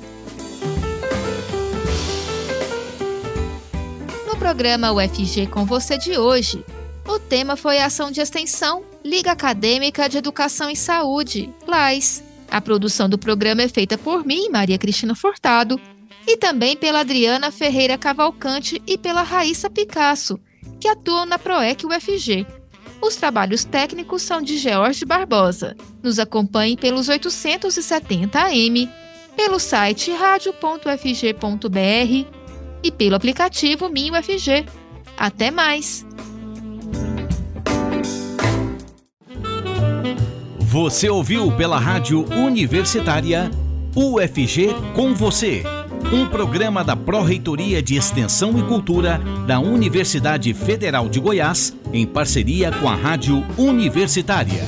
No 4.27 4.37
programa 4.37 4.91
UFG 4.91 5.47
com 5.47 5.65
você 5.65 5.97
de 5.97 6.19
hoje, 6.19 6.63
o 7.07 7.17
tema 7.17 7.55
foi 7.55 7.79
a 7.79 7.87
ação 7.87 8.11
de 8.11 8.21
extensão 8.21 8.92
Liga 9.03 9.31
Acadêmica 9.33 10.07
de 10.07 10.17
Educação 10.17 10.69
e 10.69 10.75
Saúde, 10.75 11.53
LAIS. 11.67 12.23
A 12.49 12.61
produção 12.61 13.09
do 13.09 13.17
programa 13.17 13.61
é 13.61 13.67
feita 13.67 13.97
por 13.97 14.25
mim, 14.25 14.47
Maria 14.49 14.77
Cristina 14.77 15.13
Furtado, 15.13 15.79
e 16.25 16.37
também 16.37 16.77
pela 16.77 17.01
Adriana 17.01 17.51
Ferreira 17.51 17.97
Cavalcante 17.97 18.81
e 18.87 18.97
pela 18.97 19.23
Raíssa 19.23 19.69
Picasso, 19.69 20.39
que 20.79 20.87
atuam 20.87 21.25
na 21.25 21.37
PROEC 21.37 21.85
UFG. 21.85 22.47
Os 23.01 23.17
trabalhos 23.17 23.65
técnicos 23.65 24.21
são 24.21 24.41
de 24.41 24.57
George 24.57 25.03
Barbosa. 25.03 25.75
Nos 26.01 26.19
acompanhe 26.19 26.77
pelos 26.77 27.09
870 27.09 28.39
AM, 28.39 28.89
pelo 29.35 29.59
site 29.59 30.11
radio.fg.br 30.11 31.67
e 32.81 32.91
pelo 32.91 33.15
aplicativo 33.15 33.89
MinUFG. 33.89 34.65
Até 35.17 35.51
mais! 35.51 36.05
Você 40.73 41.07
ouviu 41.07 41.51
pela 41.51 41.77
Rádio 41.77 42.25
Universitária 42.33 43.51
UFG 43.95 44.69
com 44.95 45.13
você. 45.13 45.61
Um 46.11 46.25
programa 46.25 46.83
da 46.83 46.95
Pró-Reitoria 46.95 47.79
de 47.79 47.95
Extensão 47.95 48.57
e 48.57 48.63
Cultura 48.63 49.21
da 49.45 49.59
Universidade 49.59 50.51
Federal 50.51 51.07
de 51.07 51.19
Goiás, 51.19 51.77
em 51.93 52.07
parceria 52.07 52.71
com 52.71 52.89
a 52.89 52.95
Rádio 52.95 53.45
Universitária. 53.55 54.63